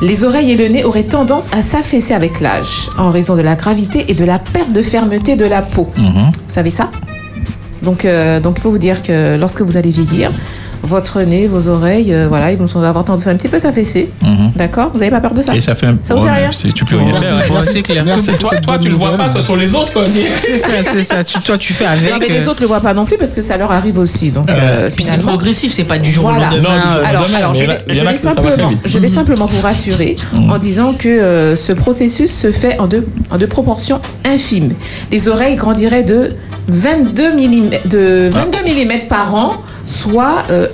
les 0.00 0.22
oreilles 0.24 0.52
et 0.52 0.56
le 0.56 0.68
nez 0.68 0.84
auraient 0.84 1.02
tendance 1.02 1.46
à 1.52 1.60
s'affaisser 1.60 2.14
avec 2.14 2.40
l'âge, 2.40 2.88
en 2.96 3.10
raison 3.10 3.34
de 3.36 3.42
la 3.42 3.56
gravité 3.56 4.06
et 4.08 4.14
de 4.14 4.24
la 4.24 4.38
perte 4.38 4.72
de 4.72 4.80
fermeté 4.80 5.34
de 5.36 5.44
la 5.44 5.60
peau. 5.60 5.90
Mhm. 5.96 6.06
Vous 6.06 6.32
savez 6.46 6.70
ça? 6.70 6.90
Donc, 7.88 8.04
euh, 8.04 8.38
donc, 8.38 8.54
il 8.58 8.60
faut 8.60 8.70
vous 8.70 8.76
dire 8.78 9.00
que 9.00 9.36
lorsque 9.36 9.62
vous 9.62 9.78
allez 9.78 9.88
vieillir, 9.90 10.30
votre 10.82 11.22
nez, 11.22 11.46
vos 11.48 11.68
oreilles, 11.68 12.12
euh, 12.14 12.26
voilà, 12.28 12.52
ils 12.52 12.58
vont 12.58 12.66
avoir 12.82 13.02
tendance 13.04 13.26
à 13.26 13.30
un 13.30 13.34
petit 13.36 13.48
peu 13.48 13.58
s'affaisser. 13.58 14.10
Mhm. 14.22 14.52
D'accord? 14.56 14.90
Vous 14.92 14.98
n'avez 15.00 15.10
pas 15.10 15.20
peur 15.20 15.32
de 15.34 15.42
ça? 15.42 15.54
Et 15.56 15.60
ça 15.60 15.74
fait 15.74 15.86
un 15.86 15.96
Ça 16.02 16.14
vous 16.14 16.24
fait 16.24 16.30
rien? 16.30 16.50
c'est- 16.52 16.72
Tu 16.72 16.84
peux 16.84 16.96
rien 16.96 17.12
faire. 17.14 17.34
hein. 17.34 17.60
c'est 17.64 17.82
clair. 17.82 18.04
Merci 18.04 18.30
pour 18.30 18.38
Toi, 18.40 18.50
cette 18.52 18.62
toi, 18.62 18.74
bonne 18.74 18.82
tu 18.84 18.88
le 18.90 18.94
vois 18.94 19.10
nouvelle. 19.10 19.26
pas, 19.26 19.32
ce 19.32 19.40
sont 19.40 19.56
les 19.56 19.74
autres. 19.74 20.04
C'est 20.40 20.56
ça, 20.58 20.68
c'est 20.84 21.02
ça. 21.02 21.24
Tu, 21.24 21.40
toi, 21.40 21.56
tu 21.58 21.72
fais 21.72 21.86
avec. 21.86 22.10
Non, 22.12 22.18
mais 22.20 22.28
les 22.28 22.46
euh, 22.46 22.50
autres 22.50 22.60
le 22.60 22.68
voient 22.68 22.80
pas 22.80 22.94
non 22.94 23.04
plus 23.06 23.16
parce 23.18 23.32
que 23.32 23.42
ça 23.42 23.56
leur 23.56 23.72
arrive 23.72 23.98
aussi. 23.98 24.30
Donc, 24.30 24.48
euh, 24.50 24.88
Puis 24.94 25.04
c'est 25.04 25.10
finalement- 25.12 25.30
progressif, 25.32 25.72
c'est 25.72 25.84
pas 25.84 25.98
du 25.98 26.12
jour 26.12 26.24
Voilà. 26.30 26.48
au 26.48 26.50
lendemain. 26.52 26.68
Non, 26.68 26.80
euh, 27.00 27.02
Alors, 27.04 27.26
alors 27.36 27.52
mais 27.54 27.60
je 27.60 27.64
vais, 27.66 27.78
il 27.88 27.94
y 27.94 27.96
je 27.98 28.04
en 28.04 28.06
a 28.06 28.10
vais 28.10 28.14
que 28.14 28.20
ça 28.20 28.28
va 28.28 28.34
très 28.36 28.44
simplement, 28.50 28.68
vite. 28.70 28.78
je 28.84 28.98
vais 28.98 29.08
simplement 29.08 29.46
vous 29.46 29.60
rassurer 29.62 30.16
en 30.48 30.58
disant 30.58 30.92
que 30.94 31.08
euh, 31.08 31.56
ce 31.56 31.72
processus 31.72 32.30
se 32.32 32.52
fait 32.52 32.78
en 32.78 32.86
deux, 32.86 33.06
en 33.30 33.36
deux 33.38 33.46
proportions 33.48 34.00
infimes. 34.24 34.72
Les 35.10 35.26
oreilles 35.28 35.56
grandiraient 35.56 36.04
de 36.04 36.30
22 36.68 37.32
mm, 37.32 37.70
de 37.88 38.28
22 38.30 38.58
mm 38.62 39.08
par 39.08 39.34
an, 39.34 39.62
soit 39.86 40.44
euh, 40.50 40.68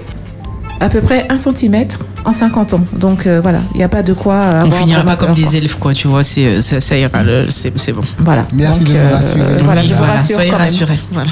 à 0.81 0.89
peu 0.89 1.01
près 1.01 1.27
1 1.31 1.39
cm 1.39 1.87
en 2.25 2.33
50 2.33 2.75
ans. 2.75 2.81
Donc 2.95 3.27
euh, 3.27 3.41
voilà, 3.41 3.61
il 3.75 3.79
n'y 3.79 3.85
a 3.85 3.89
pas 3.89 4.03
de 4.03 4.13
quoi 4.13 4.35
On 4.35 4.57
avoir 4.63 4.79
finira 4.81 5.03
pas 5.05 5.17
comme 5.17 5.29
peur, 5.29 5.37
des 5.37 5.43
quoi. 5.43 5.55
elfes, 5.57 5.75
quoi, 5.77 5.95
tu 5.95 6.09
vois, 6.09 6.23
c'est, 6.23 6.61
ça, 6.61 6.81
ça 6.81 6.97
ira, 6.97 7.11
c'est, 7.49 7.73
c'est 7.79 7.93
bon. 7.93 8.03
Voilà. 8.19 8.45
Merci 8.53 8.81
Donc, 8.81 8.89
de 8.89 8.93
me 8.95 8.99
euh, 8.99 9.11
rassurer. 9.15 9.43
Voilà, 9.63 9.83
je 9.83 9.93
vous 9.93 9.99
Voilà, 9.99 10.15
rassure 10.15 10.35
soyez 10.37 10.51
rassurés. 10.51 10.99
Voilà. 11.13 11.31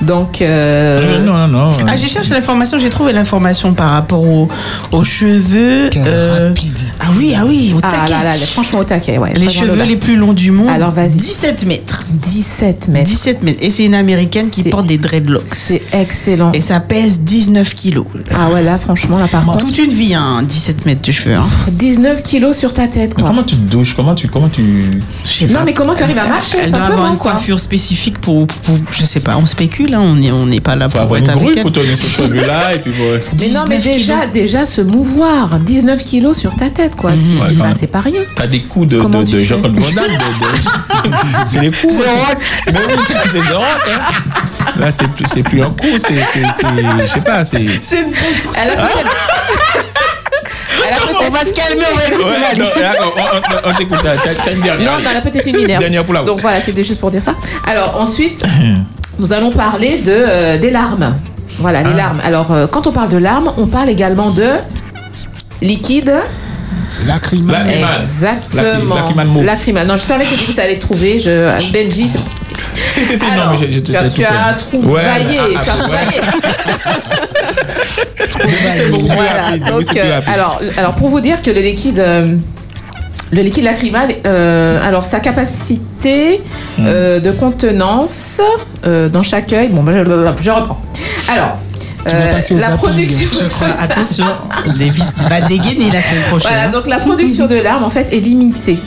Donc, 0.00 0.40
euh, 0.42 1.24
Non, 1.24 1.48
non, 1.48 1.70
non. 1.70 1.70
Ah, 1.86 1.96
j'ai 1.96 2.06
cherché 2.06 2.30
l'information, 2.32 2.78
j'ai 2.78 2.88
trouvé 2.90 3.12
l'information 3.12 3.74
par 3.74 3.90
rapport 3.90 4.22
aux, 4.22 4.48
aux 4.92 5.02
cheveux. 5.02 5.88
Quelle 5.90 6.02
euh, 6.06 6.48
rapidité. 6.48 6.92
ah 7.00 7.06
oui, 7.16 7.34
ah 7.36 7.42
oui, 7.46 7.72
au 7.74 7.80
ah 7.82 7.88
taquet. 7.90 8.10
là 8.12 8.22
là, 8.24 8.34
franchement 8.34 8.78
au 8.78 8.84
taquet, 8.84 9.18
ouais. 9.18 9.32
les 9.34 9.48
cheveux 9.48 9.82
les 9.82 9.96
plus 9.96 10.16
longs 10.16 10.32
du 10.32 10.50
monde. 10.52 10.68
Alors, 10.68 10.92
vas-y. 10.92 11.16
17 11.16 11.66
mètres. 11.66 12.04
17 12.10 12.88
mètres. 12.88 13.10
17 13.10 13.42
mètres. 13.42 13.58
Et 13.60 13.70
c'est 13.70 13.84
une 13.84 13.94
américaine 13.94 14.48
qui 14.50 14.62
porte 14.64 14.86
des 14.86 14.98
dreadlocks. 14.98 15.42
C'est 15.46 15.82
excellent. 15.92 16.52
Et 16.52 16.60
ça 16.60 16.78
pèse 16.80 17.20
19 17.20 17.74
kilos. 17.74 18.06
Ah 18.32 18.50
ouais, 18.50 18.62
là, 18.62 18.78
franchement, 18.78 19.18
là, 19.18 19.26
par 19.26 19.44
contre. 19.44 19.58
Toute 19.58 19.78
une 19.78 19.90
vie, 19.92 20.14
hein, 20.14 20.42
17 20.46 20.86
mètres 20.86 21.02
de 21.02 21.12
cheveux. 21.12 21.34
Hein. 21.34 21.46
19 21.72 22.22
kilos 22.22 22.56
sur 22.56 22.72
ta 22.72 22.86
tête, 22.86 23.14
Mais 23.16 23.22
quoi. 23.22 23.30
comment 23.30 23.42
tu 23.42 23.56
te 23.56 23.70
douches? 23.70 23.94
Comment 23.96 24.14
tu. 24.14 24.28
Comment 24.28 24.48
tu... 24.48 24.62
Non, 25.48 25.54
pas. 25.54 25.64
mais 25.64 25.74
comment 25.74 25.94
tu 25.94 26.02
arrives 26.04 26.18
à 26.18 26.26
marcher, 26.26 26.58
Elle 26.62 26.70
doit 26.70 26.78
avoir 26.80 26.90
simplement, 26.92 27.12
une 27.12 27.18
quoi. 27.18 27.32
coiffure 27.32 27.58
spécifique 27.58 28.18
pour, 28.20 28.46
pour- 28.46 28.76
je 28.92 29.04
sais 29.04 29.20
pas, 29.20 29.36
on 29.36 29.46
spécule, 29.46 29.87
hein, 29.94 30.00
on 30.00 30.14
n'est 30.16 30.30
on 30.32 30.46
n'est 30.46 30.60
pas 30.60 30.76
là 30.76 30.88
pour 30.88 31.16
être 31.16 31.28
avec 31.30 31.56
elle. 31.56 31.62
pour 31.62 31.72
et 32.74 32.78
puis. 32.78 32.92
Mais 33.40 33.48
non, 33.48 33.64
mais 33.68 33.78
19 33.78 33.84
déjà, 33.84 34.26
déjà 34.26 34.66
se 34.66 34.80
mouvoir, 34.80 35.58
19 35.58 36.02
kilos 36.04 36.36
sur 36.38 36.54
ta 36.56 36.70
tête, 36.70 36.94
quoi. 36.96 37.12
C'est- 37.16 37.38
Ouais, 37.58 37.68
c'est 37.76 37.86
pas, 37.86 38.00
rien. 38.00 38.20
T'as 38.34 38.46
des 38.46 38.60
coups 38.62 38.88
de, 38.88 39.00
de, 39.00 39.38
Jean-Claude 39.38 39.78
Van 39.78 39.90
Damme. 39.92 40.04
C'est 41.46 41.60
les 41.60 41.70
coups. 41.70 41.92
C'est 41.92 42.10
rock. 42.10 42.38
Mais 42.72 42.78
oui, 42.88 43.02
c'est 43.08 43.54
Rock, 43.54 43.64
hein. 43.90 44.70
Là, 44.78 44.90
c'est 44.90 45.08
plus, 45.08 45.24
c'est 45.32 45.42
plus 45.42 45.62
un 45.62 45.70
coup, 45.70 45.86
c'est. 45.98 46.12
c'est- 46.14 46.44
c'est- 46.60 47.00
Je 47.00 47.06
sais 47.06 47.20
pas, 47.20 47.44
c'est. 47.44 47.64
C'est 47.80 48.02
une 48.02 48.10
poutre. 48.10 48.54
Elle 48.62 48.70
a 48.70 48.76
peut-être. 48.76 49.16
Elle 50.86 50.94
a 50.94 50.96
On 51.02 51.18
peut-être. 51.18 51.32
va 51.32 51.40
se 51.44 51.52
calmer, 51.52 51.84
on 51.92 51.96
va 51.96 52.06
écouter 52.08 52.24
Ouais, 52.24 52.40
Mali. 52.40 52.60
non, 52.60 52.80
là, 52.80 52.92
on, 53.02 53.68
on- 53.68 53.70
on 53.70 53.74
t'écoute. 53.74 53.98
T'as- 54.02 54.52
une 54.52 54.60
dernière. 54.62 54.92
Non, 54.92 54.98
mais 55.02 55.10
elle 55.10 55.16
a 55.16 55.20
peut-être 55.20 55.46
une. 55.46 55.66
Dernière 55.66 56.04
pour 56.04 56.14
la 56.14 56.20
route. 56.20 56.26
Donc 56.28 56.40
voilà, 56.40 56.60
c'était 56.60 56.84
juste 56.84 57.00
pour 57.00 57.10
dire 57.10 57.22
ça. 57.22 57.34
Alors 57.66 57.96
ensuite, 58.00 58.42
nous 59.18 59.32
allons 59.32 59.50
parler 59.50 59.98
de, 59.98 60.12
euh, 60.12 60.58
des 60.58 60.70
larmes. 60.70 61.14
Voilà, 61.58 61.82
les 61.82 61.90
Ah. 61.94 61.96
larmes. 61.96 62.20
Alors, 62.24 62.52
euh, 62.52 62.66
quand 62.66 62.86
on 62.86 62.92
parle 62.92 63.08
de 63.08 63.16
larmes, 63.16 63.52
on 63.56 63.66
parle 63.66 63.88
également 63.88 64.30
de 64.30 64.46
liquide. 65.60 66.12
Lacrymal. 67.06 67.68
Exactement. 67.68 68.96
Lacrymal. 69.42 69.86
Non, 69.86 69.94
je 69.96 70.00
savais 70.02 70.24
que 70.24 70.34
du 70.36 70.44
coup, 70.44 70.52
ça 70.52 70.62
allait 70.62 70.78
trouver. 70.78 71.18
Je... 71.18 71.30
Benji, 71.72 72.08
c'est- 72.08 72.18
Si, 72.88 73.04
si, 73.04 73.16
si, 73.18 73.24
non, 73.36 73.50
mais 73.52 73.56
j'ai- 73.70 73.82
tu 73.82 73.96
as, 73.96 74.08
tu 74.08 74.24
as 74.24 74.54
fait. 74.54 74.66
trouvaillé, 74.80 75.38
Ouais, 75.40 75.54
ah, 75.56 75.62
tu 75.62 75.68
as 75.70 75.72
ah, 75.72 75.76
trouvaillé. 75.78 76.20
Plus 78.38 79.02
Voilà, 79.14 79.58
donc, 79.70 79.96
euh, 79.96 80.20
alors, 80.26 80.60
alors, 80.76 80.94
pour 80.94 81.08
vous 81.08 81.20
dire 81.20 81.40
que 81.42 81.50
le 81.50 81.60
liquide, 81.60 81.98
euh, 81.98 82.36
Le 83.30 83.42
liquide 83.42 83.64
lacrymal, 83.64 84.08
euh, 84.26 84.86
alors 84.86 85.04
sa 85.04 85.20
capacité 85.20 86.40
euh, 86.80 87.20
de 87.20 87.30
contenance 87.30 88.40
euh, 88.86 89.08
dans 89.08 89.22
chaque 89.22 89.52
œil. 89.52 89.68
Bon, 89.68 89.82
bah, 89.82 89.92
je, 89.94 90.42
je 90.42 90.50
reprends. 90.50 90.80
Alors. 91.30 91.58
Euh, 92.06 92.40
la 92.52 92.70
production 92.70 93.28
Je 93.38 93.48
crois. 93.48 93.68
Attention, 93.80 94.24
Davis 94.78 95.14
va 95.28 95.40
dégainer 95.42 95.90
la 95.90 96.00
semaine 96.00 96.22
prochaine. 96.28 96.52
Voilà, 96.52 96.68
donc 96.68 96.86
la 96.86 96.98
production 96.98 97.46
de 97.46 97.56
larmes 97.56 97.84
en 97.84 97.90
fait 97.90 98.14
est 98.14 98.20
limitée. 98.20 98.78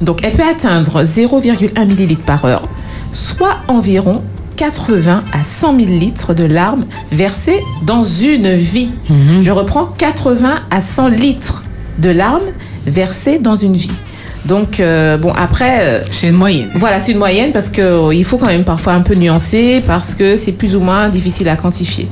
Donc 0.00 0.20
elle 0.22 0.32
peut 0.32 0.44
atteindre 0.48 1.02
0,1 1.02 1.74
ml 1.74 2.16
par 2.18 2.44
heure, 2.44 2.62
soit 3.10 3.56
environ 3.66 4.22
80 4.56 5.24
à 5.32 5.44
100 5.44 5.78
000 5.80 5.90
litres 5.92 6.34
de 6.34 6.44
larmes 6.44 6.84
versées 7.10 7.60
dans 7.82 8.04
une 8.04 8.52
vie. 8.54 8.94
Je 9.40 9.50
reprends 9.50 9.86
80 9.86 10.50
à 10.70 10.80
100 10.80 11.08
litres 11.08 11.62
de 11.98 12.10
larmes 12.10 12.52
versées 12.86 13.38
dans 13.38 13.56
une 13.56 13.74
vie. 13.74 14.00
Donc 14.44 14.78
euh, 14.78 15.16
bon 15.16 15.32
après 15.32 16.02
c'est 16.10 16.28
une 16.28 16.34
moyenne. 16.34 16.68
Voilà, 16.74 17.00
c'est 17.00 17.12
une 17.12 17.18
moyenne 17.18 17.52
parce 17.52 17.68
que 17.68 17.82
euh, 17.82 18.14
il 18.14 18.24
faut 18.24 18.38
quand 18.38 18.46
même 18.46 18.64
parfois 18.64 18.92
un 18.92 19.00
peu 19.00 19.14
nuancer 19.14 19.82
parce 19.86 20.14
que 20.14 20.36
c'est 20.36 20.52
plus 20.52 20.76
ou 20.76 20.80
moins 20.80 21.08
difficile 21.08 21.48
à 21.48 21.56
quantifier. 21.56 22.08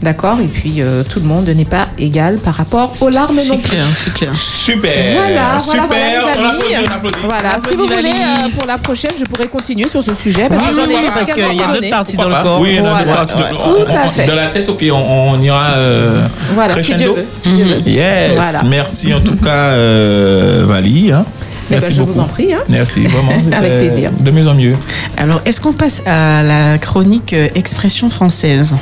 D'accord 0.00 0.38
Et 0.40 0.46
puis 0.46 0.76
euh, 0.78 1.02
tout 1.02 1.18
le 1.18 1.26
monde 1.26 1.48
n'est 1.48 1.64
pas 1.64 1.88
égal 1.98 2.36
par 2.38 2.54
rapport 2.54 2.94
aux 3.00 3.08
larmes 3.10 3.34
non 3.34 3.42
C'est 3.42 3.56
plus. 3.58 3.70
clair, 3.70 3.84
c'est 3.96 4.12
clair. 4.14 4.32
Super. 4.36 4.92
Voilà, 5.16 5.58
voilà, 5.64 5.82
Super. 5.82 5.86
voilà 5.88 6.06
les 6.08 6.16
On 6.18 6.28
applaudit, 6.28 6.74
amis. 6.76 6.86
applaudit. 6.94 7.16
Voilà, 7.28 7.58
si 7.68 7.76
vous 7.76 7.82
voulez, 7.82 8.08
euh, 8.10 8.48
pour 8.56 8.66
la 8.66 8.78
prochaine, 8.78 9.10
je 9.18 9.24
pourrais 9.24 9.48
continuer 9.48 9.88
sur 9.88 10.02
ce 10.02 10.14
sujet 10.14 10.48
parce 10.48 10.62
Oui, 10.62 10.68
que 10.70 10.74
j'en 10.76 10.82
ai 10.88 10.94
oui, 10.94 11.00
parce 11.12 11.32
qu'il 11.32 11.42
y 11.42 11.62
a 11.62 11.66
d'autres 11.72 11.90
parties 11.90 12.16
dans 12.16 12.28
le 12.28 12.42
corps. 12.42 12.60
Oui, 12.60 12.68
il 12.70 12.74
y 12.76 12.78
a 12.78 12.82
Voilà. 12.82 13.04
d'autres 13.24 13.36
parties 13.36 13.68
de- 13.68 13.74
tout 13.74 13.90
à 13.92 14.08
fait. 14.10 14.26
Dans 14.26 14.36
la 14.36 14.46
tête, 14.46 14.68
et 14.68 14.72
puis 14.74 14.92
on, 14.92 15.30
on 15.30 15.40
ira. 15.40 15.70
euh, 15.70 16.26
Voilà, 16.54 16.74
si 16.74 16.90
crescendo. 16.92 17.14
Dieu 17.14 17.22
veut. 17.22 17.26
Si 17.38 17.48
Dieu 17.52 17.64
veut. 17.64 17.88
Yes. 17.88 18.32
Voilà. 18.36 18.62
Merci 18.68 19.12
en 19.14 19.20
tout 19.20 19.36
cas, 19.36 19.50
euh, 19.70 20.64
Vali. 20.68 21.10
hein. 21.10 21.24
Eh 21.70 21.74
ben, 21.74 21.80
Merci 21.80 21.96
je 21.96 22.00
beaucoup. 22.02 22.12
vous 22.12 22.20
en 22.20 22.24
prie. 22.24 22.54
hein. 22.54 22.60
Merci, 22.68 23.02
vraiment. 23.02 23.32
Avec 23.56 23.78
plaisir. 23.78 24.10
De 24.18 24.30
mieux 24.30 24.48
en 24.48 24.54
mieux. 24.54 24.74
Alors, 25.16 25.42
est-ce 25.44 25.60
qu'on 25.60 25.72
passe 25.74 26.02
à 26.06 26.42
la 26.42 26.78
chronique 26.78 27.34
expression 27.54 28.08
française? 28.08 28.76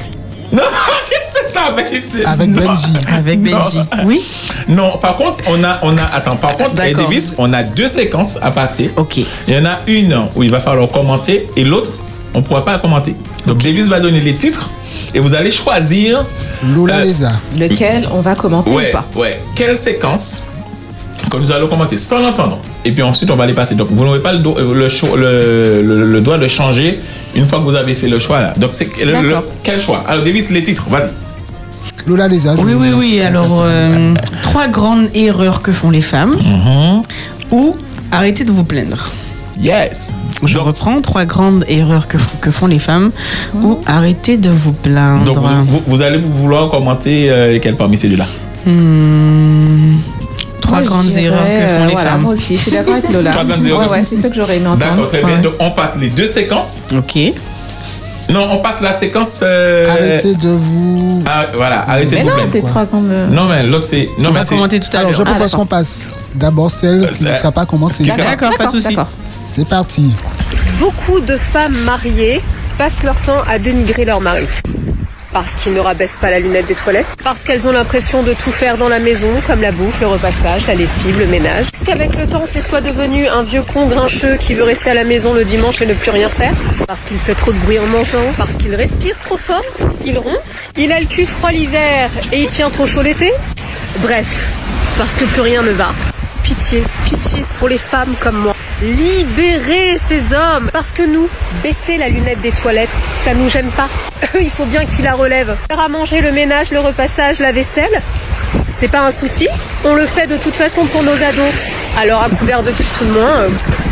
Non, 0.53 0.63
qu'est-ce 1.11 1.33
que 1.35 1.53
c'est 1.53 1.59
avec 1.59 1.93
ici? 1.93 2.19
Avec 2.25 2.49
Non. 2.49 2.61
Benji. 2.67 2.93
Avec 3.09 3.39
Non. 3.41 3.51
Benji. 3.59 3.79
Oui 4.05 4.25
Non, 4.69 4.97
par 4.99 5.17
contre, 5.17 5.45
on 5.49 5.63
a, 5.65 5.79
on 5.83 5.97
a, 5.97 6.05
attends, 6.15 6.37
par 6.37 6.57
contre, 6.57 6.75
D'accord. 6.75 7.05
Davis, 7.05 7.35
on 7.39 7.53
a 7.53 7.63
deux 7.63 7.89
séquences 7.89 8.39
à 8.43 8.51
passer. 8.51 8.91
Ok. 8.97 9.19
Il 9.19 9.55
y 9.55 9.59
en 9.59 9.65
a 9.65 9.79
une 9.87 10.27
où 10.35 10.43
il 10.43 10.51
va 10.51 10.61
falloir 10.61 10.89
commenter 10.91 11.49
et 11.57 11.65
l'autre, 11.65 11.91
on 12.35 12.39
ne 12.39 12.45
pourra 12.45 12.65
pas 12.65 12.79
commenter. 12.79 13.17
Donc, 13.47 13.59
Davis 13.63 13.89
va 13.89 14.01
donner 14.01 14.21
les 14.21 14.35
titres 14.35 14.71
et 15.15 15.19
vous 15.21 15.35
allez 15.35 15.51
choisir. 15.51 16.25
Lola 16.75 16.97
Euh, 16.99 17.05
Leza. 17.05 17.33
Lequel 17.59 18.09
on 18.13 18.21
va 18.21 18.35
commenter 18.35 18.71
Ouais, 18.73 18.89
ou 18.91 18.93
pas? 18.93 19.05
ouais. 19.15 19.41
Quelle 19.55 19.77
séquence 19.77 20.43
que 21.31 21.37
nous 21.39 21.51
allons 21.51 21.67
commenter 21.69 21.97
sans 21.97 22.19
l'entendre. 22.21 22.59
Et 22.87 22.93
puis 22.93 23.03
ensuite, 23.03 23.31
on 23.31 23.37
va 23.37 23.47
les 23.47 23.53
passer. 23.53 23.75
Donc, 23.75 23.89
vous 23.91 24.05
n'aurez 24.05 24.23
pas 24.23 24.33
le, 24.33 24.39
do- 24.39 24.57
euh, 24.59 24.75
le, 24.75 24.87
le, 25.17 25.83
le- 25.83 26.13
le 26.13 26.21
droit 26.21 26.39
de 26.39 26.47
changer 26.47 27.01
une 27.35 27.47
fois 27.49 27.59
que 27.59 27.65
vous 27.65 27.75
avez 27.75 27.95
fait 27.95 28.09
le 28.09 28.19
choix 28.19 28.41
là. 28.41 28.55
Donc, 28.57 28.71
c'est 28.73 28.89
le- 28.99 29.07
le- 29.07 29.29
D'accord. 29.29 29.45
quel 29.65 29.81
choix? 29.81 30.05
Alors, 30.09 30.23
Davis, 30.25 30.51
les 30.51 30.63
titres, 30.63 30.87
vas-y. 30.89 31.11
Lola 32.07 32.29
Leza. 32.29 32.55
je 32.57 32.63
Oui, 32.63 32.75
oui, 32.79 32.91
oui. 32.97 33.21
Alors, 33.21 33.59
euh, 33.65 34.15
trois 34.43 34.69
grandes 34.69 35.09
erreurs 35.15 35.61
que 35.63 35.73
font 35.73 35.91
les 35.91 36.01
femmes 36.13 36.37
Mhm. 36.37 37.03
ou 37.51 37.75
arrêtez 38.13 38.45
de 38.45 38.53
vous 38.53 38.63
plaindre. 38.65 39.11
Yes. 39.61 40.13
Je 40.45 40.59
reprends 40.59 41.01
trois 41.01 41.25
grandes 41.25 41.65
erreurs 41.67 42.07
que, 42.07 42.19
que 42.43 42.51
font 42.53 42.69
les 42.69 42.79
femmes 42.79 43.11
ou 43.55 43.79
arrêtez 43.87 44.37
de 44.37 44.51
vous 44.51 44.73
plaindre. 44.73 45.25
Donc, 45.25 45.39
vous, 45.39 45.65
vous- 45.65 45.83
vous 45.89 46.03
allez 46.03 46.19
vouloir 46.19 46.69
commenter 46.71 47.29
euh, 47.31 47.51
lesquels 47.53 47.75
parmi 47.75 47.97
ces 47.97 48.09
deux-là? 48.09 48.27
Hmm, 48.67 49.97
trois 50.67 50.79
Moi, 50.81 50.87
grandes 50.89 51.17
erreurs 51.17 51.41
que 51.45 51.47
font 51.47 51.51
euh, 51.83 51.87
les 51.87 51.93
voilà, 51.93 52.11
femmes. 52.11 52.21
Moi 52.23 52.33
aussi, 52.33 52.57
je 52.57 52.61
suis 52.61 52.71
d'accord 52.71 52.95
avec 52.95 53.13
Lola. 53.13 53.31
Trois 53.31 53.45
grandes 53.45 53.65
erreurs 53.65 53.91
ouais, 53.91 53.99
ouais, 53.99 54.05
c'est 54.05 54.17
ce 54.17 54.27
que 54.27 54.35
j'aurais 54.35 54.57
aimé 54.57 54.67
entendre. 54.67 54.91
D'accord, 54.91 55.07
très 55.07 55.23
bien. 55.23 55.37
Ouais. 55.37 55.43
Donc, 55.43 55.55
on 55.61 55.71
passe 55.71 55.97
les 55.99 56.09
deux 56.09 56.27
séquences. 56.27 56.83
Ok. 56.97 57.19
Non, 58.29 58.49
on 58.51 58.59
passe 58.59 58.81
la 58.81 58.91
séquence. 58.93 59.41
euh, 59.43 59.89
Arrêtez 59.89 60.35
de 60.35 60.49
vous. 60.49 61.23
ah, 61.27 61.47
voilà, 61.55 61.89
arrêtez 61.89 62.17
Mais 62.17 62.23
de 62.23 62.25
vous 62.25 62.31
non, 62.31 62.37
plaindre. 62.39 62.51
c'est 62.53 62.63
trois 62.67 62.85
grandes. 62.85 63.13
Non, 63.31 63.45
mais 63.45 63.63
l'autre, 63.63 63.87
c'est. 63.89 64.09
Non, 64.19 64.31
On 64.31 64.33
mais 64.33 64.39
va 64.41 64.43
c'est. 64.45 64.49
commenter 64.57 64.81
tout 64.81 64.89
à 64.93 64.99
Alors, 64.99 65.11
l'heure. 65.13 65.19
je 65.19 65.23
Ah, 65.23 65.35
propose 65.35 65.53
qu'on 65.53 65.67
passe 65.67 66.07
d'abord 66.35 66.71
celle 66.71 67.09
qui 67.11 67.23
ne 67.25 67.33
sera 67.35 67.53
pas 67.53 67.65
sera- 68.17 68.31
D'accord, 68.31 68.51
pas 68.59 68.67
de 68.67 68.71
souci. 68.71 68.89
d'accord. 68.89 69.09
C'est 69.51 69.69
parti. 69.69 70.13
Beaucoup 70.81 71.21
de 71.21 71.37
femmes 71.37 71.77
mariées 71.85 72.43
passent 72.77 73.03
leur 73.05 73.15
temps 73.23 73.43
à 73.49 73.59
dénigrer 73.61 74.05
leur 74.05 74.21
mari. 74.21 74.45
Parce 75.37 75.55
qu'ils 75.57 75.75
ne 75.75 75.81
rabaissent 75.81 76.17
pas 76.17 76.31
la 76.31 76.41
lunette 76.41 76.65
des 76.65 76.75
toilettes. 76.75 77.05
Parce 77.23 77.43
qu'elles 77.43 77.69
ont 77.69 77.73
l'impression 77.73 78.23
de 78.23 78.33
tout 78.33 78.53
faire 78.53 78.79
dans 78.79 78.89
la 78.89 78.99
maison, 78.99 79.29
comme 79.47 79.61
la 79.61 79.71
bouffe, 79.71 80.01
le 80.01 80.07
repassage, 80.07 80.67
la 80.67 80.75
lessive, 80.75 81.19
le 81.19 81.27
ménage. 81.27 81.67
Parce 81.73 81.85
qu'avec 81.85 82.17
le 82.17 82.27
temps, 82.27 82.45
c'est 82.51 82.63
soit 82.63 82.81
devenu 82.81 83.29
un 83.29 83.43
vieux 83.43 83.61
con 83.61 83.87
grincheux 83.87 84.39
qui 84.39 84.55
veut 84.55 84.63
rester 84.63 84.93
à 84.93 84.95
la 84.95 85.05
maison 85.05 85.35
le 85.35 85.45
dimanche 85.45 85.83
et 85.83 85.87
ne 85.87 85.93
plus 85.93 86.11
rien 86.11 86.31
faire. 86.31 86.55
Parce 86.87 87.05
qu'il 87.05 87.19
fait 87.19 87.35
trop 87.35 87.53
de 87.53 87.59
bruit 87.59 87.79
en 87.79 87.87
mangeant. 87.87 88.33
Parce 88.39 88.55
qu'il 88.55 88.75
respire 88.75 89.19
trop 89.27 89.37
fort. 89.37 89.61
Il 90.07 90.17
ronfle. 90.17 90.41
Il 90.79 90.91
a 90.91 91.01
le 91.01 91.07
cul 91.07 91.27
froid 91.27 91.53
l'hiver 91.53 92.09
et 92.33 92.39
il 92.39 92.49
tient 92.49 92.71
trop 92.71 92.87
chaud 92.87 93.03
l'été. 93.03 93.31
Bref, 93.99 94.49
parce 94.97 95.13
que 95.17 95.27
plus 95.27 95.43
rien 95.43 95.61
ne 95.61 95.73
va. 95.73 95.93
Pitié, 96.45 96.83
pitié 97.05 97.45
pour 97.59 97.69
les 97.69 97.77
femmes 97.77 98.15
comme 98.21 98.39
moi. 98.39 98.56
Libérez 98.83 99.99
ces 100.07 100.35
hommes 100.35 100.71
Parce 100.71 100.93
que 100.93 101.03
nous, 101.03 101.29
baisser 101.63 101.97
la 101.97 102.09
lunette 102.09 102.43
des 102.43 102.51
toilettes, 102.51 102.91
ça 103.25 103.33
nous 103.33 103.49
gêne 103.49 103.71
pas. 103.71 103.89
Il 104.41 104.51
faut 104.51 104.67
bien 104.67 104.85
qu'ils 104.85 105.05
la 105.05 105.15
relèvent. 105.15 105.57
Faire 105.69 105.81
à 105.81 105.89
manger, 105.89 106.21
le 106.21 106.31
ménage, 106.31 106.71
le 106.71 106.81
repassage, 106.81 107.39
la 107.39 107.53
vaisselle, 107.53 108.03
c'est 108.75 108.89
pas 108.89 109.07
un 109.07 109.13
souci. 109.13 109.49
On 109.85 109.95
le 109.95 110.05
fait 110.05 110.27
de 110.27 110.37
toute 110.37 110.55
façon 110.55 110.85
pour 110.87 111.03
nos 111.03 111.13
ados. 111.13 111.55
Alors 111.99 112.23
à 112.23 112.29
couvert 112.29 112.63
de 112.63 112.71
plus 112.71 112.87
ou 113.01 113.05
de 113.07 113.11
moins, 113.19 113.41
euh, 113.41 113.49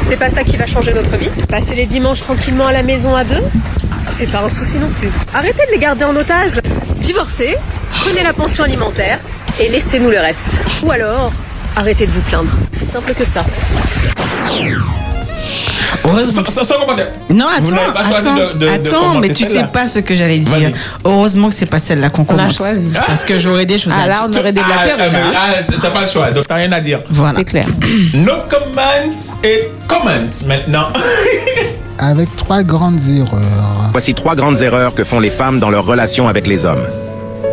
c'est 0.07 0.19
pas 0.19 0.29
ça 0.29 0.45
qui 0.45 0.59
va 0.59 0.67
changer 0.67 0.93
notre 0.93 1.17
vie. 1.17 1.31
Passer 1.49 1.75
les 1.75 1.87
dimanches 1.87 2.21
tranquillement 2.21 2.67
à 2.67 2.73
la 2.73 2.83
maison 2.83 3.15
à 3.15 3.25
deux, 3.25 3.43
c'est 4.11 4.31
pas 4.31 4.41
un 4.41 4.51
souci 4.51 4.77
non 4.79 4.91
plus. 5.01 5.09
Arrêtez 5.33 5.65
de 5.67 5.73
les 5.73 5.79
garder 5.79 6.05
en 6.05 6.15
otage. 6.15 6.61
Divorcez, 6.97 7.57
prenez 7.91 8.23
la 8.23 8.35
pension 8.35 8.65
alimentaire 8.65 9.19
et 9.59 9.71
laissez-nous 9.71 10.11
le 10.11 10.21
reste. 10.21 10.83
Ou 10.85 10.93
alors, 10.93 11.33
arrêtez 11.77 12.07
de 12.07 12.13
vous 12.13 12.21
plaindre. 12.23 12.51
C'est 12.73 12.91
simple 12.91 13.13
que 13.15 13.25
ça. 13.25 13.45
Sans, 16.31 16.45
sans- 16.45 16.65
sans 16.65 16.75
commentaire. 16.81 17.09
Non, 17.31 17.47
attends, 17.47 17.93
pas 17.93 18.01
attends, 18.19 18.35
de- 18.35 18.53
de- 18.55 18.59
de 18.59 18.69
attends, 18.69 19.19
mais 19.21 19.31
tu 19.31 19.45
sais 19.45 19.65
pas 19.73 19.87
ce 19.87 20.01
que 20.01 20.15
j'allais 20.15 20.39
dire. 20.39 20.73
Heureusement 21.05 21.49
que 21.49 21.55
c'est 21.55 21.67
pas 21.67 21.79
celle-là 21.79 22.11
qu'on 22.11 22.23
On 22.23 22.25
a 22.35 22.37
commence. 22.37 22.57
choisi. 22.57 22.95
Parce 23.07 23.25
que 23.25 23.39
j'aurais 23.39 23.65
des 23.65 23.79
choses 23.79 23.93
Ah 23.97 24.03
à 24.03 24.09
là, 24.09 24.15
dire. 24.15 24.25
on 24.29 24.39
aurait 24.41 24.53
des 24.53 24.61
Ah, 24.61 24.65
ah, 24.81 24.87
mais- 25.11 25.13
là. 25.13 25.21
ah, 25.35 25.73
t'as 25.81 25.91
pas 25.91 26.03
le 26.03 26.07
choix, 26.07 26.31
donc 26.31 26.47
t'as 26.47 26.57
rien 26.57 26.71
à 26.73 26.81
dire. 26.81 27.01
Voilà. 27.09 27.35
C'est 27.37 27.45
clair. 27.45 27.67
No 28.15 28.33
comment 28.51 29.23
et 29.43 29.69
comment 29.89 30.05
maintenant. 30.47 30.89
Avec 31.99 32.35
trois 32.37 32.63
grandes 32.65 33.01
erreurs. 33.09 33.89
Voici 33.93 34.15
trois 34.15 34.35
grandes 34.35 34.61
erreurs 34.63 34.95
que 34.95 35.05
font 35.05 35.21
les 35.21 35.31
femmes 35.31 35.59
dans 35.61 35.71
leur 35.71 35.87
relation 35.87 36.27
avec 36.29 36.47
les 36.47 36.67
hommes. 36.67 36.85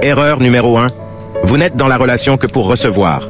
Erreur 0.01 0.39
numéro 0.39 0.77
un. 0.79 0.88
Vous 1.43 1.57
n'êtes 1.57 1.75
dans 1.77 1.88
la 1.88 1.97
relation 1.97 2.38
que 2.38 2.47
pour 2.47 2.65
recevoir. 2.67 3.29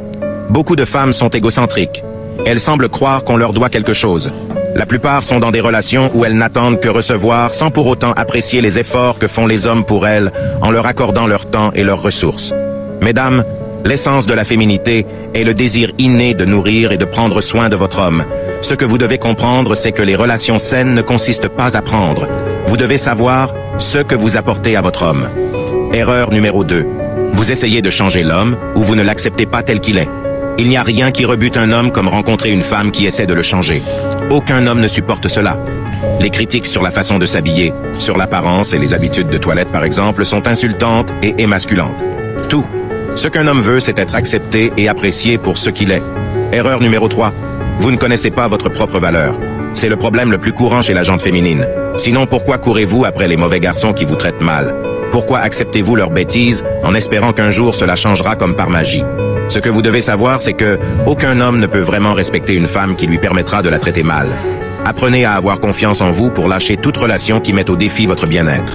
Beaucoup 0.51 0.75
de 0.75 0.83
femmes 0.83 1.13
sont 1.13 1.29
égocentriques. 1.29 2.03
Elles 2.45 2.59
semblent 2.59 2.89
croire 2.89 3.23
qu'on 3.23 3.37
leur 3.37 3.53
doit 3.53 3.69
quelque 3.69 3.93
chose. 3.93 4.33
La 4.75 4.85
plupart 4.85 5.23
sont 5.23 5.39
dans 5.39 5.49
des 5.49 5.61
relations 5.61 6.11
où 6.13 6.25
elles 6.25 6.35
n'attendent 6.35 6.81
que 6.81 6.89
recevoir 6.89 7.53
sans 7.53 7.71
pour 7.71 7.87
autant 7.87 8.11
apprécier 8.11 8.59
les 8.59 8.77
efforts 8.77 9.17
que 9.17 9.29
font 9.29 9.47
les 9.47 9.65
hommes 9.65 9.85
pour 9.85 10.05
elles 10.05 10.29
en 10.61 10.69
leur 10.69 10.87
accordant 10.87 11.25
leur 11.25 11.49
temps 11.49 11.71
et 11.73 11.85
leurs 11.85 12.01
ressources. 12.01 12.53
Mesdames, 13.01 13.45
l'essence 13.85 14.27
de 14.27 14.33
la 14.33 14.43
féminité 14.43 15.05
est 15.33 15.45
le 15.45 15.53
désir 15.53 15.93
inné 15.99 16.33
de 16.33 16.43
nourrir 16.43 16.91
et 16.91 16.97
de 16.97 17.05
prendre 17.05 17.39
soin 17.39 17.69
de 17.69 17.77
votre 17.77 18.01
homme. 18.01 18.25
Ce 18.61 18.73
que 18.73 18.83
vous 18.83 18.97
devez 18.97 19.19
comprendre, 19.19 19.73
c'est 19.73 19.93
que 19.93 20.03
les 20.03 20.17
relations 20.17 20.57
saines 20.57 20.93
ne 20.93 21.01
consistent 21.01 21.47
pas 21.47 21.77
à 21.77 21.81
prendre. 21.81 22.27
Vous 22.67 22.75
devez 22.75 22.97
savoir 22.97 23.53
ce 23.77 23.99
que 23.99 24.15
vous 24.15 24.35
apportez 24.35 24.75
à 24.75 24.81
votre 24.81 25.03
homme. 25.03 25.29
Erreur 25.93 26.29
numéro 26.29 26.65
2. 26.65 26.85
Vous 27.31 27.53
essayez 27.53 27.81
de 27.81 27.89
changer 27.89 28.23
l'homme 28.23 28.57
ou 28.75 28.83
vous 28.83 28.95
ne 28.95 29.03
l'acceptez 29.03 29.45
pas 29.45 29.63
tel 29.63 29.79
qu'il 29.79 29.97
est. 29.97 30.09
Il 30.62 30.69
n'y 30.69 30.78
a 30.78 30.84
rien 30.84 31.10
qui 31.10 31.26
rebute 31.26 31.58
un 31.58 31.71
homme 31.71 31.91
comme 31.91 32.08
rencontrer 32.08 32.52
une 32.52 32.62
femme 32.62 32.91
qui 32.91 33.08
essaie 33.08 33.26
de 33.26 33.34
le 33.34 33.41
changer. 33.41 33.82
Aucun 34.30 34.67
homme 34.67 34.80
ne 34.80 34.88
supporte 34.88 35.28
cela. 35.28 35.58
Les 36.19 36.30
critiques 36.30 36.67
sur 36.67 36.84
la 36.84 36.91
façon 36.91 37.17
de 37.17 37.26
s'habiller, 37.26 37.74
sur 37.97 38.15
l'apparence 38.15 38.71
et 38.71 38.78
les 38.78 38.93
habitudes 38.93 39.30
de 39.30 39.39
toilette 39.39 39.71
par 39.71 39.84
exemple, 39.84 40.24
sont 40.24 40.47
insultantes 40.47 41.15
et 41.24 41.34
émasculantes. 41.41 42.00
Tout. 42.47 42.63
Ce 43.15 43.28
qu'un 43.28 43.47
homme 43.47 43.60
veut, 43.60 43.80
c'est 43.80 43.97
être 43.97 44.13
accepté 44.13 44.71
et 44.78 44.88
apprécié 44.88 45.39
pour 45.39 45.58
ce 45.58 45.71
qu'il 45.71 45.89
est. 45.89 46.04
Erreur 46.54 46.80
numéro 46.80 47.08
3. 47.08 47.34
Vous 47.80 47.89
ne 47.89 47.97
connaissez 47.97 48.30
pas 48.30 48.47
votre 48.47 48.69
propre 48.69 49.00
valeur. 49.00 49.34
C'est 49.74 49.89
le 49.89 49.97
problème 49.97 50.30
le 50.30 50.38
plus 50.38 50.54
courant 50.54 50.84
chez 50.84 50.93
la 50.93 51.02
gente 51.02 51.24
féminine. 51.24 51.65
Sinon, 51.97 52.28
pourquoi 52.28 52.60
courez-vous 52.60 53.04
après 53.04 53.28
les 53.28 53.36
mauvais 53.36 53.60
garçons 53.60 53.93
qui 53.93 54.06
vous 54.06 54.15
traitent 54.15 54.41
mal? 54.41 54.76
Pourquoi 55.12 55.39
acceptez-vous 55.39 55.95
leurs 55.95 56.12
bêtises 56.12 56.63
en 56.84 56.93
espérant 56.93 57.34
qu'un 57.34 57.50
jour 57.50 57.74
cela 57.74 57.95
changera 57.95 58.36
comme 58.36 58.56
par 58.56 58.69
magie? 58.69 59.04
Ce 59.49 59.60
que 59.60 59.69
vous 59.69 59.82
devez 59.82 60.01
savoir, 60.01 60.39
c'est 60.39 60.54
que 60.54 60.80
aucun 61.06 61.39
homme 61.41 61.60
ne 61.60 61.67
peut 61.67 61.80
vraiment 61.80 62.13
respecter 62.13 62.54
une 62.54 62.67
femme 62.67 62.95
qui 62.95 63.06
lui 63.08 63.17
permettra 63.17 63.62
de 63.62 63.69
la 63.69 63.80
traiter 63.80 64.04
mal. 64.04 64.27
Apprenez 64.86 65.25
à 65.25 65.34
avoir 65.34 65.60
confiance 65.60 66.01
en 66.01 66.12
vous 66.12 66.30
pour 66.30 66.47
lâcher 66.47 66.77
toute 66.77 66.97
relation 66.97 67.39
qui 67.39 67.54
met 67.54 67.69
au 67.69 67.75
défi 67.75 68.06
votre 68.06 68.25
bien-être. 68.27 68.73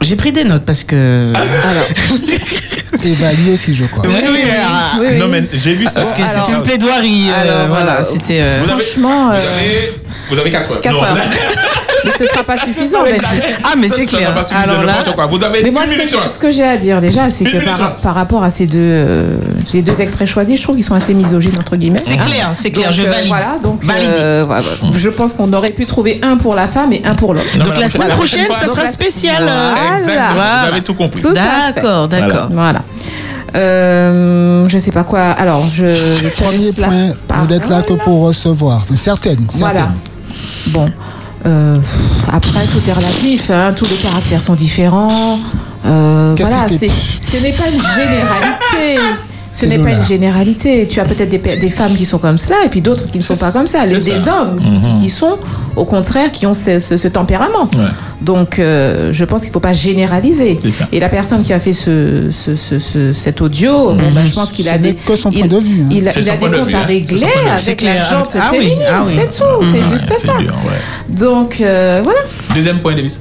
J'ai 0.00 0.16
pris 0.16 0.32
des 0.32 0.44
notes 0.44 0.64
parce 0.64 0.84
que. 0.84 1.32
Et 3.04 3.14
Bali 3.14 3.52
aussi, 3.54 3.74
je 3.74 3.84
crois. 3.84 4.04
Oui, 4.06 4.14
oui, 4.22 4.28
oui, 4.32 5.08
oui. 5.12 5.18
Non, 5.18 5.26
mais 5.28 5.42
j'ai 5.52 5.74
vu 5.74 5.86
ça. 5.86 6.02
Parce 6.02 6.12
que 6.12 6.22
Alors- 6.22 6.46
c'était 6.46 6.56
une 6.58 6.62
plaidoirie. 6.62 7.30
euh, 7.30 7.40
Alors, 7.40 7.68
voilà, 7.68 7.84
voilà. 7.84 8.02
c'était. 8.04 8.42
euh, 8.42 8.62
Franchement, 8.64 9.28
vous 9.30 9.34
avez, 9.34 9.92
vous 10.30 10.38
avez 10.38 10.50
4 10.50 10.72
heures. 10.72 10.80
4 10.80 10.94
Non, 10.94 11.02
heures. 11.02 11.16
Mais 12.04 12.10
ce 12.10 12.26
sera 12.26 12.42
pas 12.42 12.58
suffisant, 12.58 13.02
Benji. 13.04 13.20
Ah, 13.64 13.74
mais 13.78 13.88
c'est 13.88 14.04
clair. 14.04 14.22
sera 14.22 14.32
pas 14.34 14.42
suffisant, 14.42 14.62
Alors 14.70 14.84
là- 14.84 14.96
n'importe 14.98 15.14
quoi. 15.14 15.26
Vous 15.26 15.42
avez 15.44 15.62
Mais 15.62 15.70
moi, 15.70 15.82
ce 15.86 15.94
que, 15.94 16.08
j'ai- 16.08 16.16
trente. 16.16 16.28
ce 16.28 16.38
que 16.38 16.50
j'ai 16.50 16.64
à 16.64 16.76
dire 16.76 17.00
déjà, 17.00 17.30
c'est 17.30 17.44
que 17.44 18.02
par, 18.02 18.14
rapport 18.14 18.42
à 18.44 18.50
ces 18.50 18.66
deux, 18.66 18.78
euh, 18.80 19.36
ces 19.64 19.82
deux 19.82 20.00
extraits 20.00 20.28
choisis, 20.28 20.58
je 20.58 20.62
trouve 20.62 20.76
qu'ils 20.76 20.84
sont 20.84 20.94
assez 20.94 21.14
misogynes, 21.14 21.56
entre 21.58 21.76
guillemets. 21.76 21.98
C'est 21.98 22.16
clair, 22.16 22.50
c'est 22.54 22.70
clair, 22.70 22.88
Donc, 22.88 22.96
je 22.96 23.02
euh, 23.02 23.10
valide. 23.10 23.28
Voilà, 23.28 23.58
donc 23.62 23.82
euh, 23.84 24.44
voilà, 24.46 24.62
je 24.96 25.08
pense 25.08 25.32
qu'on 25.32 25.52
aurait 25.52 25.70
pu 25.70 25.86
trouver 25.86 26.20
un 26.22 26.36
pour 26.36 26.54
la 26.54 26.66
femme 26.66 26.92
et 26.92 27.02
un 27.04 27.14
pour 27.14 27.34
l'homme. 27.34 27.44
Donc 27.56 27.68
mais 27.74 27.80
la 27.80 27.88
semaine 27.88 28.08
prochaine, 28.08 28.46
ça 28.50 28.66
sera 28.66 28.86
spécial. 28.86 29.42
Voilà. 29.42 29.98
Exactement, 29.98 30.34
vous 30.34 30.68
avez 30.72 30.82
tout 30.82 30.94
compris. 30.94 31.22
D'accord, 31.34 32.08
d'accord. 32.08 32.48
Voilà. 32.50 32.82
Euh, 33.54 34.66
je 34.68 34.78
sais 34.78 34.92
pas 34.92 35.04
quoi. 35.04 35.20
Alors, 35.20 35.68
je. 35.68 35.86
Premier 36.42 36.72
point, 36.72 37.10
vous 37.40 37.46
n'êtes 37.46 37.68
là 37.68 37.82
que 37.82 37.92
pour 37.94 38.22
recevoir. 38.22 38.78
Enfin, 38.82 38.96
certaines, 38.96 39.44
Voilà. 39.52 39.80
certaines. 39.80 39.94
Bon. 40.68 40.86
Euh, 41.46 41.78
après, 42.30 42.64
tout 42.66 42.88
est 42.88 42.92
relatif. 42.92 43.50
hein, 43.50 43.72
tous 43.74 43.86
les 43.86 43.96
caractères 43.96 44.40
sont 44.40 44.54
différents. 44.54 45.38
Euh, 45.84 46.34
voilà, 46.38 46.68
c'est, 46.68 46.88
ce 46.88 47.36
n'est 47.42 47.52
pas 47.52 47.66
une 47.66 47.82
généralité. 48.00 49.00
Ce 49.52 49.66
n'est 49.66 49.78
pas 49.78 49.90
une 49.90 50.02
généralité. 50.04 50.86
Tu 50.88 50.98
as 51.00 51.04
peut-être 51.04 51.28
des, 51.28 51.70
femmes 51.70 51.94
qui 51.94 52.04
sont 52.06 52.18
comme 52.18 52.38
cela 52.38 52.56
et 52.64 52.68
puis 52.68 52.80
d'autres 52.80 53.10
qui 53.10 53.18
ne 53.18 53.22
sont 53.22 53.36
pas 53.36 53.52
comme 53.52 53.66
ça. 53.66 53.84
Les, 53.86 53.98
des 53.98 54.28
hommes 54.28 54.58
qui, 54.64 54.80
qui- 54.80 55.00
qui 55.02 55.10
sont, 55.10 55.36
au 55.76 55.84
contraire, 55.84 56.32
qui 56.32 56.46
ont 56.46 56.54
ce, 56.54 56.78
ce- 56.78 56.96
ce 56.96 57.08
tempérament. 57.08 57.68
Ouais. 57.74 57.84
Donc, 58.20 58.58
euh, 58.58 59.12
je 59.12 59.24
pense 59.24 59.42
qu'il 59.42 59.50
ne 59.50 59.52
faut 59.54 59.60
pas 59.60 59.72
généraliser. 59.72 60.58
Et 60.92 61.00
la 61.00 61.08
personne 61.08 61.42
qui 61.42 61.52
a 61.52 61.60
fait 61.60 61.72
ce, 61.72 62.28
ce- 62.30 62.56
ce- 62.56 62.78
ce- 62.78 63.12
cet 63.12 63.40
audio, 63.40 63.90
bon, 63.92 63.96
ben, 64.14 64.24
je 64.24 64.32
pense 64.34 64.52
qu'il 64.52 64.68
a 64.68 64.78
des, 64.78 64.94
que 64.94 65.16
son 65.16 65.30
il- 65.30 65.40
point 65.40 65.48
de 65.58 65.64
vue, 65.64 65.82
hein. 65.82 65.88
il 65.90 66.08
a, 66.08 66.12
il 66.16 66.24
des 66.24 66.30
de 66.30 66.56
comptes 66.56 66.68
vue, 66.68 66.74
à 66.74 66.78
hein. 66.78 66.84
Régler 66.86 67.18
de 67.18 67.24
vue. 67.24 67.30
C'est 67.56 67.68
avec 67.68 67.82
la 67.82 68.04
jante 68.04 68.36
Ah 68.40 68.48
oui, 68.52 68.58
féminine, 68.58 68.78
ah 68.88 69.02
oui. 69.04 69.12
c'est 69.14 69.30
tout, 69.38 69.66
c'est 69.70 69.78
Ouais, 69.78 69.84
juste 69.92 70.16
ça. 70.18 70.36
dur, 70.38 70.54
ouais. 70.66 71.14
Donc, 71.14 71.60
euh, 71.60 72.00
voilà. 72.04 72.20
Deuxième 72.54 72.78
point, 72.80 72.94
Davis. 72.94 73.20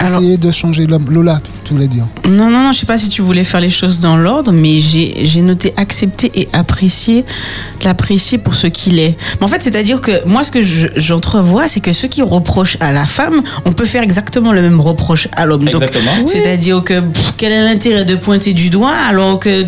Essayez 0.00 0.36
de 0.36 0.50
changer 0.50 0.86
l'homme. 0.86 1.06
Lola, 1.10 1.40
tu 1.64 1.74
voulais 1.74 1.86
dire. 1.86 2.06
Non, 2.28 2.50
non, 2.50 2.64
non, 2.64 2.72
je 2.72 2.78
sais 2.80 2.86
pas 2.86 2.98
si 2.98 3.08
tu 3.08 3.22
voulais 3.22 3.44
faire 3.44 3.60
les 3.60 3.70
choses 3.70 4.00
dans 4.00 4.16
l'ordre, 4.16 4.50
mais 4.52 4.80
j'ai 4.80 5.42
noté 5.42 5.72
accepter 5.76 6.30
et 6.34 6.48
apprécier, 6.52 7.24
l'apprécier 7.84 8.38
pour 8.38 8.54
ce 8.54 8.66
qu'il 8.66 8.98
est. 8.98 9.16
Mais 9.40 9.44
en 9.44 9.48
fait, 9.48 9.62
c'est-à-dire 9.62 10.00
que 10.00 10.26
moi, 10.26 10.42
ce 10.42 10.50
que 10.50 10.60
je- 10.62 10.88
j'entrevois, 10.96 11.68
c'est 11.68 11.80
que 11.80 11.92
ceux 11.92 12.08
qui 12.08 12.22
reprochent 12.22 12.76
à 12.80 12.90
la 12.92 13.06
femme, 13.06 13.42
on 13.64 13.72
peut 13.72 13.84
faire 13.84 14.02
exactement 14.02 14.52
le 14.52 14.62
même 14.62 14.80
reproche 14.80 15.28
à 15.36 15.46
l'homme. 15.46 15.64
Donc, 15.68 15.82
Exactement. 15.82 16.10
Oui. 16.18 16.24
c'est-à-dire 16.26 16.82
que 16.82 17.00
pff, 17.00 17.34
quel 17.36 17.52
est 17.52 17.62
l'intérêt 17.62 18.04
de 18.04 18.16
pointer 18.16 18.52
du 18.54 18.70
doigt 18.70 18.92
alors 19.08 19.38
que 19.38 19.64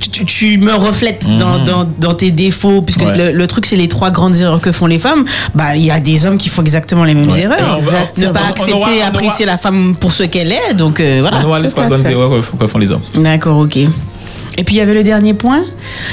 tu, 0.00 0.58
me 0.58 0.72
reflètes 0.74 1.26
dans, 1.38 1.58
dans, 1.64 1.86
dans 1.98 2.14
tes 2.14 2.30
défauts, 2.30 2.82
puisque 2.82 3.02
Ouais. 3.02 3.16
le, 3.16 3.32
le 3.32 3.46
truc, 3.46 3.66
c'est 3.66 3.76
les 3.76 3.88
trois 3.88 4.10
grandes 4.10 4.34
erreurs 4.36 4.60
que 4.60 4.72
font 4.72 4.86
les 4.86 4.98
femmes. 4.98 5.24
Bah, 5.54 5.76
il 5.76 5.82
y 5.84 5.90
a 5.90 6.00
des 6.00 6.26
hommes 6.26 6.38
qui 6.38 6.48
font 6.48 6.62
exactement 6.62 7.04
les 7.04 7.14
mêmes 7.14 7.28
Ouais. 7.30 7.40
Erreurs. 7.40 7.76
on 7.78 7.82
va- 7.82 7.92
Ne 8.18 8.28
on- 8.28 8.32
pas 8.32 8.40
on 8.44 8.48
accepter 8.50 8.72
aura- 8.74 8.90
et 8.94 9.02
on 9.02 9.06
apprécier 9.06 9.46
la 9.46 9.56
femme 9.56 9.94
pour 9.98 10.12
ce 10.12 10.22
qu'elle 10.24 10.52
est. 10.52 10.74
Donc, 10.74 11.00
euh, 11.00 11.18
voilà. 11.20 11.40
On 11.42 11.46
aura 11.48 11.58
les 11.58 11.68
trois 11.68 11.88
fait. 11.90 12.10
erreurs 12.12 12.32
que 12.58 12.66
font 12.66 12.78
les 12.78 12.90
hommes. 12.90 13.02
D'accord, 13.14 13.58
ok. 13.58 13.78
Et 14.58 14.64
puis 14.64 14.76
il 14.76 14.78
y 14.78 14.80
avait 14.80 14.94
le 14.94 15.02
dernier 15.02 15.34
point. 15.34 15.62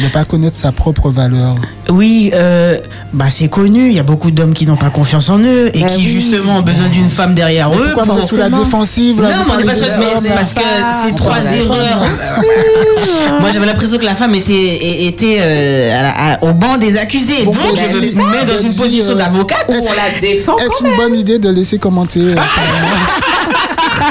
Ne 0.03 0.09
pas 0.09 0.25
connaître 0.25 0.57
sa 0.57 0.71
propre 0.71 1.09
valeur. 1.09 1.55
Oui, 1.89 2.31
euh, 2.33 2.77
bah 3.13 3.25
c'est 3.29 3.47
connu. 3.47 3.87
Il 3.87 3.93
y 3.93 3.99
a 3.99 4.03
beaucoup 4.03 4.31
d'hommes 4.31 4.53
qui 4.53 4.65
n'ont 4.65 4.75
pas 4.75 4.89
confiance 4.89 5.29
en 5.29 5.39
eux 5.39 5.69
et 5.73 5.81
Bah 5.81 5.87
qui 5.87 5.97
oui. 6.01 6.07
justement 6.07 6.57
ont 6.57 6.61
besoin 6.61 6.87
d'une 6.89 7.09
femme 7.09 7.33
derrière 7.35 7.69
Mais 7.69 7.77
eux. 7.77 7.91
pourquoi 7.93 8.15
vous 8.15 8.27
sous 8.27 8.35
la 8.37 8.49
défensive 8.49 9.21
là, 9.21 9.29
non, 9.29 9.35
mais 9.47 9.51
on 9.53 9.57
n'est 9.57 9.63
pas 9.63 9.75
sur 9.75 9.85
mais 9.99 10.05
c'est 10.21 10.29
parce 10.31 10.53
que 10.53 10.61
c'est 11.01 11.09
pas 11.11 11.15
trois 11.17 11.39
erreurs. 11.53 12.01
Moi, 13.39 13.49
j'avais 13.51 13.65
l'impression 13.65 13.97
que 13.97 14.05
la 14.05 14.15
femme 14.15 14.35
était, 14.35 15.05
était 15.07 15.37
euh, 15.39 15.99
à 15.99 16.01
la- 16.01 16.33
à- 16.35 16.43
au 16.43 16.53
banc 16.53 16.77
des 16.77 16.97
accusés. 16.97 17.43
Donc, 17.45 17.55
ben, 17.55 17.63
je 17.75 17.81
c'est 17.83 18.15
me 18.15 18.31
mets 18.31 18.45
dans 18.45 18.57
une 18.61 18.73
position 18.75 19.13
euh, 19.13 19.15
d'avocate. 19.15 19.65
On 19.69 19.73
la 19.73 20.19
défend 20.21 20.57
Est-ce 20.57 20.83
une 20.83 20.95
bonne 20.97 21.15
idée 21.15 21.39
de 21.39 21.49
laisser 21.49 21.77
commenter 21.77 22.19
euh, 22.21 22.35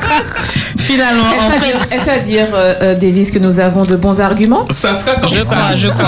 Finalement, 0.78 1.22
en 1.24 1.32
Est-ce 1.32 1.56
à 1.56 1.60
fait. 1.60 1.72
dire, 1.72 1.86
est-ce 1.92 2.10
à 2.10 2.18
dire, 2.18 2.46
euh, 2.54 2.74
euh, 2.82 2.94
Davis, 2.94 3.30
que 3.30 3.38
nous 3.38 3.60
avons 3.60 3.84
de 3.84 3.96
bons 3.96 4.20
arguments? 4.20 4.66
Ça 4.70 4.94
sera 4.94 5.14
comme 5.16 5.28
Je 5.28 5.36
ça. 5.36 5.44
crois, 5.44 5.76
je 5.76 5.86
crois. 5.88 6.04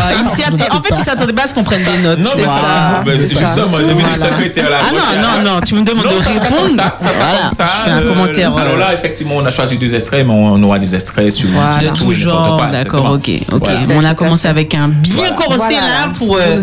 En 0.72 0.82
fait, 0.82 0.94
il 0.98 1.04
s'attendait 1.04 1.32
pas 1.32 1.44
à 1.44 1.46
ce 1.46 1.54
qu'on 1.54 1.64
prenne 1.64 1.82
des 1.84 2.02
notes. 2.02 2.18
Non, 2.18 2.30
mais 2.36 2.42
Voilà. 2.44 2.60
ça, 2.60 3.02
ben, 3.04 3.18
c'est 3.28 3.34
ça. 3.34 3.40
justement, 3.40 3.70
j'ai 3.76 3.84
vu 3.94 3.94
des 3.94 4.02
Voilà. 4.02 4.16
secrétaires 4.36 4.70
là. 4.70 4.78
Ah 4.82 4.92
non, 4.92 5.22
non, 5.44 5.50
non, 5.54 5.60
tu 5.60 5.74
me 5.74 5.82
demandes 5.82 6.04
de 6.04 6.08
répondre. 6.08 6.70
ça, 6.76 6.94
ça 6.96 7.10
Voilà, 7.12 7.48
ça. 7.52 7.66
je 7.78 7.84
fais 7.84 7.90
un 7.90 8.02
euh, 8.02 8.08
commentaire, 8.14 8.56
Alors 8.56 8.74
euh, 8.74 8.78
là, 8.78 8.94
effectivement, 8.94 9.34
on 9.36 9.46
a 9.46 9.50
choisi 9.50 9.76
deux 9.78 9.94
extraits, 9.94 10.26
mais 10.26 10.32
on, 10.34 10.62
aura 10.62 10.78
des 10.78 10.94
extraits 10.94 11.30
sur 11.30 11.48
de 11.48 11.54
sur 11.84 11.92
tout 11.92 12.12
genre, 12.12 12.66
d'accord, 12.70 13.12
ok, 13.12 13.30
ok. 13.52 13.62
Voilà. 13.62 14.00
On 14.00 14.04
a 14.04 14.14
commencé 14.14 14.48
avec 14.48 14.74
un 14.74 14.88
bien 14.88 15.14
Voilà. 15.16 15.32
corsé 15.32 15.58
Voilà. 15.58 15.80
là 15.80 16.12
pour 16.18 16.36
euh, 16.36 16.56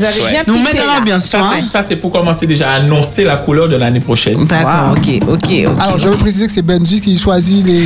nous 0.48 0.58
mettre 0.60 0.76
dans 0.78 0.86
là. 0.86 0.98
l'ambiance. 1.00 1.26
Ça, 1.26 1.40
c'est- 1.60 1.66
ça, 1.66 1.84
c'est 1.88 1.96
pour 1.96 2.12
commencer 2.12 2.46
déjà 2.46 2.72
à 2.72 2.74
annoncer 2.76 3.24
la 3.24 3.38
couleur 3.38 3.70
de 3.70 3.76
l'année 3.78 4.00
prochaine. 4.00 4.46
D'accord, 4.46 4.94
ok, 4.98 5.10
ok, 5.30 5.30
ok. 5.68 5.80
Alors, 5.80 5.98
je 5.98 6.10
veux 6.10 6.18
préciser 6.18 6.46
que 6.48 6.52
c'est 6.52 6.62
Benji 6.62 7.00
qui 7.02 7.18
choisit 7.22 7.66
les, 7.66 7.84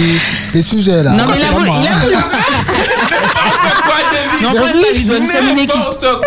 les 0.54 0.62
sujets 0.62 1.04
là. 1.04 1.12
Non, 1.12 1.24
mais 1.28 1.36
il 1.38 1.46
a 1.46 1.52
voulu. 1.52 1.70
il 1.82 1.88
a 1.88 1.92
hein. 1.92 2.00
voulu- 2.02 2.16
Non, 4.42 4.52
pas. 4.54 4.60
Nous 5.20 5.26
sommes 5.26 5.50
une 5.52 5.60
équipe. 5.60 5.82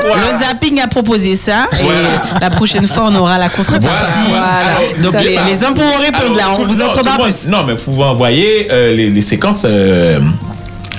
Le 0.04 0.38
zapping 0.38 0.80
a 0.80 0.86
proposé 0.88 1.36
ça 1.36 1.68
Voilà. 1.82 2.08
et 2.36 2.40
la 2.40 2.50
prochaine 2.50 2.86
fois 2.86 3.04
on 3.06 3.14
aura 3.14 3.38
la 3.38 3.48
contrepartie. 3.48 4.12
Voilà. 4.28 5.02
Donc 5.02 5.14
Alors, 5.14 5.44
les, 5.46 5.64
hommes 5.64 5.74
pourront 5.74 5.98
répondre 5.98 6.36
là, 6.36 6.44
on 6.52 6.56
tout- 6.56 6.64
vous 6.72 7.02
pas 7.02 7.18
plus. 7.22 7.48
Non, 7.48 7.64
mais 7.64 7.74
vous 7.74 7.82
pouvez 7.92 8.04
envoyer 8.04 8.68
euh, 8.70 8.94
les, 8.94 9.10
les 9.10 9.22
séquences 9.22 9.62
euh, 9.64 10.18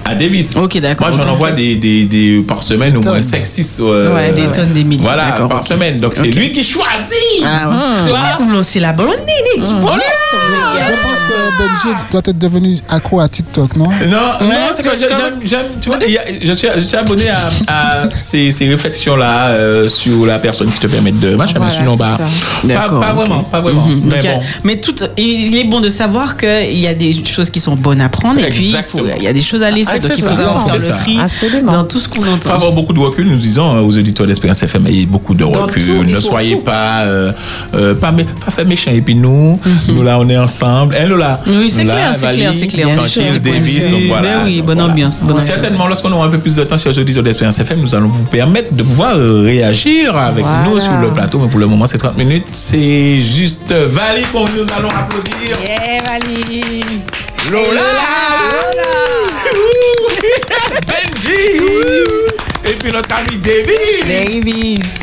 à 0.10 0.16
Davis. 0.16 0.56
Ok, 0.56 0.78
d'accord. 0.80 1.08
Moi, 1.10 1.18
j'en 1.22 1.30
envoie 1.32 1.52
des, 1.52 1.76
des, 1.76 2.06
des, 2.06 2.42
par 2.48 2.64
semaine 2.64 2.96
au 2.98 3.02
moins 3.02 3.22
5, 3.22 3.46
6. 3.46 3.80
Ouais, 3.82 4.32
des 4.32 4.48
tonnes, 4.48 4.70
des 4.70 4.84
milliers. 4.84 5.02
Voilà, 5.04 5.32
par 5.32 5.64
semaine. 5.64 6.00
Donc, 6.00 6.14
c'est 6.16 6.28
lui 6.28 6.52
qui 6.52 6.64
choisit. 6.64 7.44
Ah, 7.46 7.70
ouais. 7.70 7.76
Tu 8.06 8.10
vois 8.10 8.20
Vous 8.40 8.52
lancez 8.52 8.80
la 8.80 8.94
ballonne, 8.94 9.14
Nini, 9.20 9.66
qui 9.66 9.74
Mmh. 9.74 9.80
prend 9.82 9.90
Voilà. 9.90 10.04
Je 10.82 10.92
pense 10.94 11.20
que 11.30 11.60
Benji 11.60 11.98
doit 12.12 12.22
être 12.26 12.38
devenu 12.40 12.78
accro 12.90 13.20
à 13.20 13.28
TikTok, 13.30 13.76
non? 13.76 13.86
Non, 13.86 14.18
non, 14.42 14.56
c'est 14.72 14.82
que 14.84 14.90
j'ai- 14.98 15.08
j'aime, 15.46 15.64
tu 15.82 15.90
vois, 15.90 15.98
il 16.06 16.14
y 16.14 16.18
a- 16.18 16.24
je 16.42 16.54
suis, 16.54 16.68
je 16.76 16.82
suis 16.82 16.98
abonné 16.98 17.26
à, 17.30 18.04
à 18.04 18.10
ces, 18.16 18.52
ces 18.52 18.68
réflexions-là 18.68 19.50
euh, 19.50 19.88
sur 19.88 20.26
la 20.26 20.40
personne 20.40 20.70
qui 20.72 20.80
te 20.80 20.88
permet 20.88 21.12
de 21.12 21.36
machin, 21.36 21.60
mais 21.64 21.70
sinon, 21.70 21.96
bah, 21.96 22.18
pas, 22.18 22.28
D'accord, 22.68 23.00
pas 23.02 23.10
ok. 23.14 23.16
vraiment, 23.16 23.44
pas 23.44 23.62
vraiment. 23.62 23.86
Mhm. 23.88 24.02
Mais 24.64 24.76
bon. 24.76 24.82
tout, 24.82 24.96
il 25.18 25.58
est 25.58 25.64
bon 25.66 25.80
de 25.82 25.90
savoir 25.90 26.38
qu'il 26.38 26.80
y 26.80 26.88
a 26.88 26.94
des 26.94 27.14
choses 27.26 27.50
qui 27.50 27.60
sont 27.60 27.76
bonnes 27.76 28.02
à 28.02 28.10
prendre 28.10 28.40
et 28.40 28.48
puis 28.50 28.70
il, 28.76 28.84
faut, 28.84 29.00
il 29.18 29.24
y 29.24 29.28
a 29.28 29.34
des 29.34 29.42
choses 29.42 29.62
à 29.64 29.70
laisser. 29.72 29.99
Donc 30.02 30.12
il 30.18 30.24
faut 30.24 30.36
savoir 30.36 30.70
faire 30.70 30.80
le 30.80 30.94
tri 30.94 31.20
dans 31.64 31.84
tout 31.84 32.00
ce 32.00 32.08
qu'on 32.08 32.22
faut 32.22 32.32
entend. 32.32 32.54
avoir 32.54 32.72
beaucoup 32.72 32.94
de 32.94 33.00
recul, 33.00 33.28
nous 33.28 33.36
disons 33.38 33.76
euh, 33.78 33.82
aux 33.82 33.98
auditeurs 33.98 34.26
d'Espérance 34.28 34.62
FM, 34.64 34.88
ayez 34.88 35.06
beaucoup 35.06 35.34
de 35.34 35.44
recul. 35.44 35.84
ne 36.06 36.14
pour 36.14 36.22
soyez 36.22 36.56
tout. 36.56 36.62
pas, 36.62 37.02
euh, 37.02 37.32
euh, 37.74 37.94
pas, 37.96 38.12
mé- 38.12 38.26
pas 38.44 38.52
fait 38.52 38.66
méchant. 38.66 38.92
Et 38.92 39.02
puis 39.02 39.16
nous, 39.16 39.60
nous 39.88 40.04
là, 40.04 40.20
on 40.20 40.28
est 40.30 40.38
ensemble. 40.38 40.96
Elle 40.98 41.10
là. 41.14 41.42
Mhm. 41.46 41.58
Oui, 41.60 41.70
c'est 41.70 41.84
nous, 41.84 41.92
clair, 41.92 42.16
c'est 42.16 42.28
clair, 42.30 42.52
c'est 42.54 42.68
clair. 42.68 42.86
Bien 42.88 42.96
Tranquille, 42.96 43.24
sûr. 43.34 43.42
Davis, 43.42 43.88
donc 43.88 44.02
voilà. 44.08 44.22
Ben 44.22 44.42
oui, 44.46 44.58
Donc, 44.58 44.66
bonne 44.68 44.78
voilà. 44.78 44.92
ambiance, 44.94 45.20
bonne 45.22 45.32
ambiance. 45.32 45.48
certainement, 45.48 45.88
lorsqu'on 45.88 46.12
aura 46.12 46.26
un 46.28 46.30
peu 46.30 46.40
plus 46.40 46.56
de 46.56 46.64
temps, 46.64 46.78
chers 46.78 46.98
auditeurs 46.98 47.24
d'Espérance 47.24 47.60
FM, 47.60 47.80
nous 47.82 47.94
allons 47.96 48.08
vous 48.08 48.24
permettre 48.26 48.74
de 48.74 48.84
pouvoir 48.84 49.16
réagir 49.18 50.16
avec 50.16 50.44
Voilà. 50.46 50.64
nous 50.70 50.80
sur 50.80 50.94
le 50.98 51.10
plateau. 51.10 51.40
Mais 51.40 51.48
pour 51.50 51.60
le 51.60 51.68
moment, 51.68 51.88
c'est 51.88 51.98
30 51.98 52.18
minutes. 52.18 52.46
C'est 52.52 53.22
juste 53.22 53.74
Valérie 53.74 54.24
qu'on 54.32 54.42
nous 54.46 54.68
allons 54.78 54.90
applaudir. 54.90 55.58
Yeah, 55.64 56.04
Valérie. 56.06 56.84
Lola. 57.48 57.82
Benji. 60.86 61.62
Et 62.66 62.74
puis 62.74 62.92
notre 62.92 63.16
ami 63.16 63.38
David. 63.38 64.06
Davis. 64.08 65.00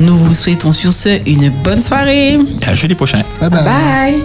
Nous 0.00 0.16
vous 0.18 0.34
souhaitons 0.34 0.72
sur 0.72 0.92
ce 0.92 1.20
une 1.26 1.48
bonne 1.48 1.80
soirée. 1.80 2.36
Et 2.60 2.66
à 2.66 2.74
jeudi 2.74 2.94
prochain. 2.94 3.22
Bye 3.40 3.50
bye. 3.50 3.62
Bye. 3.64 4.22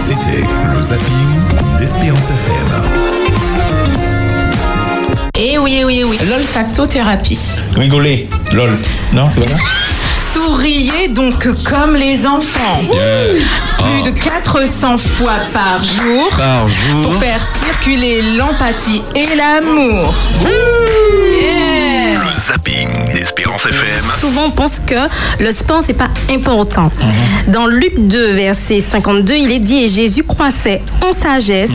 C'était 0.00 0.42
le 0.74 0.82
zapping 0.82 1.76
d'Espérance 1.78 2.30
FM. 2.30 2.68
Eh 5.38 5.58
oui, 5.58 5.78
eh 5.80 5.84
oui, 5.84 5.98
eh 6.00 6.04
oui. 6.04 6.18
L'olfactothérapie. 6.28 7.38
Rigoler. 7.76 8.28
Lol. 8.52 8.76
Non, 9.12 9.28
c'est 9.30 9.40
pas 9.40 9.48
ça? 9.48 9.56
Souriez 10.50 11.06
donc 11.08 11.46
comme 11.62 11.94
les 11.94 12.26
enfants. 12.26 12.80
Plus 13.78 14.10
de 14.10 14.18
400 14.18 14.98
fois 14.98 15.34
par 15.52 15.80
jour. 15.80 16.28
Par 16.36 16.68
jour. 16.68 17.02
Pour 17.04 17.14
faire 17.14 17.40
circuler 17.64 18.20
l'empathie 18.36 19.00
et 19.14 19.36
l'amour. 19.36 20.12
Yeah. 20.42 22.18
Le 22.18 22.40
zapping 22.52 22.88
d'Espérance 23.14 23.66
FM. 23.66 24.10
Souvent, 24.18 24.46
on 24.46 24.50
pense 24.50 24.80
que 24.80 24.96
le 25.38 25.52
sport, 25.52 25.82
c'est 25.86 25.92
pas 25.94 26.08
important. 26.32 26.90
Dans 27.46 27.66
Luc 27.68 27.92
2, 28.08 28.32
verset 28.32 28.80
52, 28.80 29.34
il 29.36 29.52
est 29.52 29.58
dit 29.60 29.84
Et 29.84 29.88
Jésus 29.88 30.24
croissait 30.24 30.82
en 31.00 31.12
sagesse, 31.12 31.70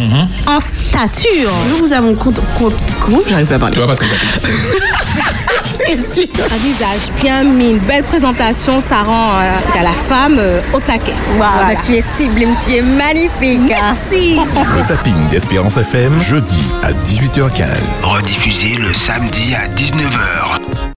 en 0.47 0.59
stature. 0.59 1.51
Nous 1.69 1.77
vous 1.77 1.93
avons 1.93 2.13
compte. 2.13 2.41
compte- 2.59 2.73
Comment 2.99 3.19
J'arrive 3.29 3.45
pas 3.47 3.55
à 3.55 3.59
parler. 3.59 3.73
Tu 3.73 3.79
vois 3.79 3.87
pas 3.87 3.95
ce 3.95 4.01
que 4.01 4.05
C'est 5.87 6.01
sûr. 6.01 6.27
Un 6.51 6.57
visage 6.57 7.11
bien 7.21 7.43
mis, 7.43 7.71
une 7.71 7.79
belle 7.79 8.03
présentation, 8.03 8.79
ça 8.79 9.03
rend 9.03 9.39
euh, 9.39 9.59
en 9.59 9.61
tout 9.65 9.71
cas 9.71 9.83
la 9.83 9.91
femme 9.91 10.37
euh, 10.37 10.61
au 10.73 10.79
taquet. 10.79 11.13
Waouh, 11.37 11.67
bah, 11.67 11.75
tu 11.83 11.95
es 11.95 12.01
sublime, 12.01 12.55
tu 12.65 12.75
es 12.75 12.81
magnifique. 12.81 13.61
Merci. 13.67 14.39
Le 14.73 14.81
zapping 14.81 15.27
d'Espérance 15.29 15.77
FM, 15.77 16.19
jeudi 16.19 16.63
à 16.83 16.91
18h15. 16.91 18.03
Rediffusé 18.03 18.75
le 18.77 18.93
samedi 18.93 19.55
à 19.55 19.67
19h. 19.67 20.91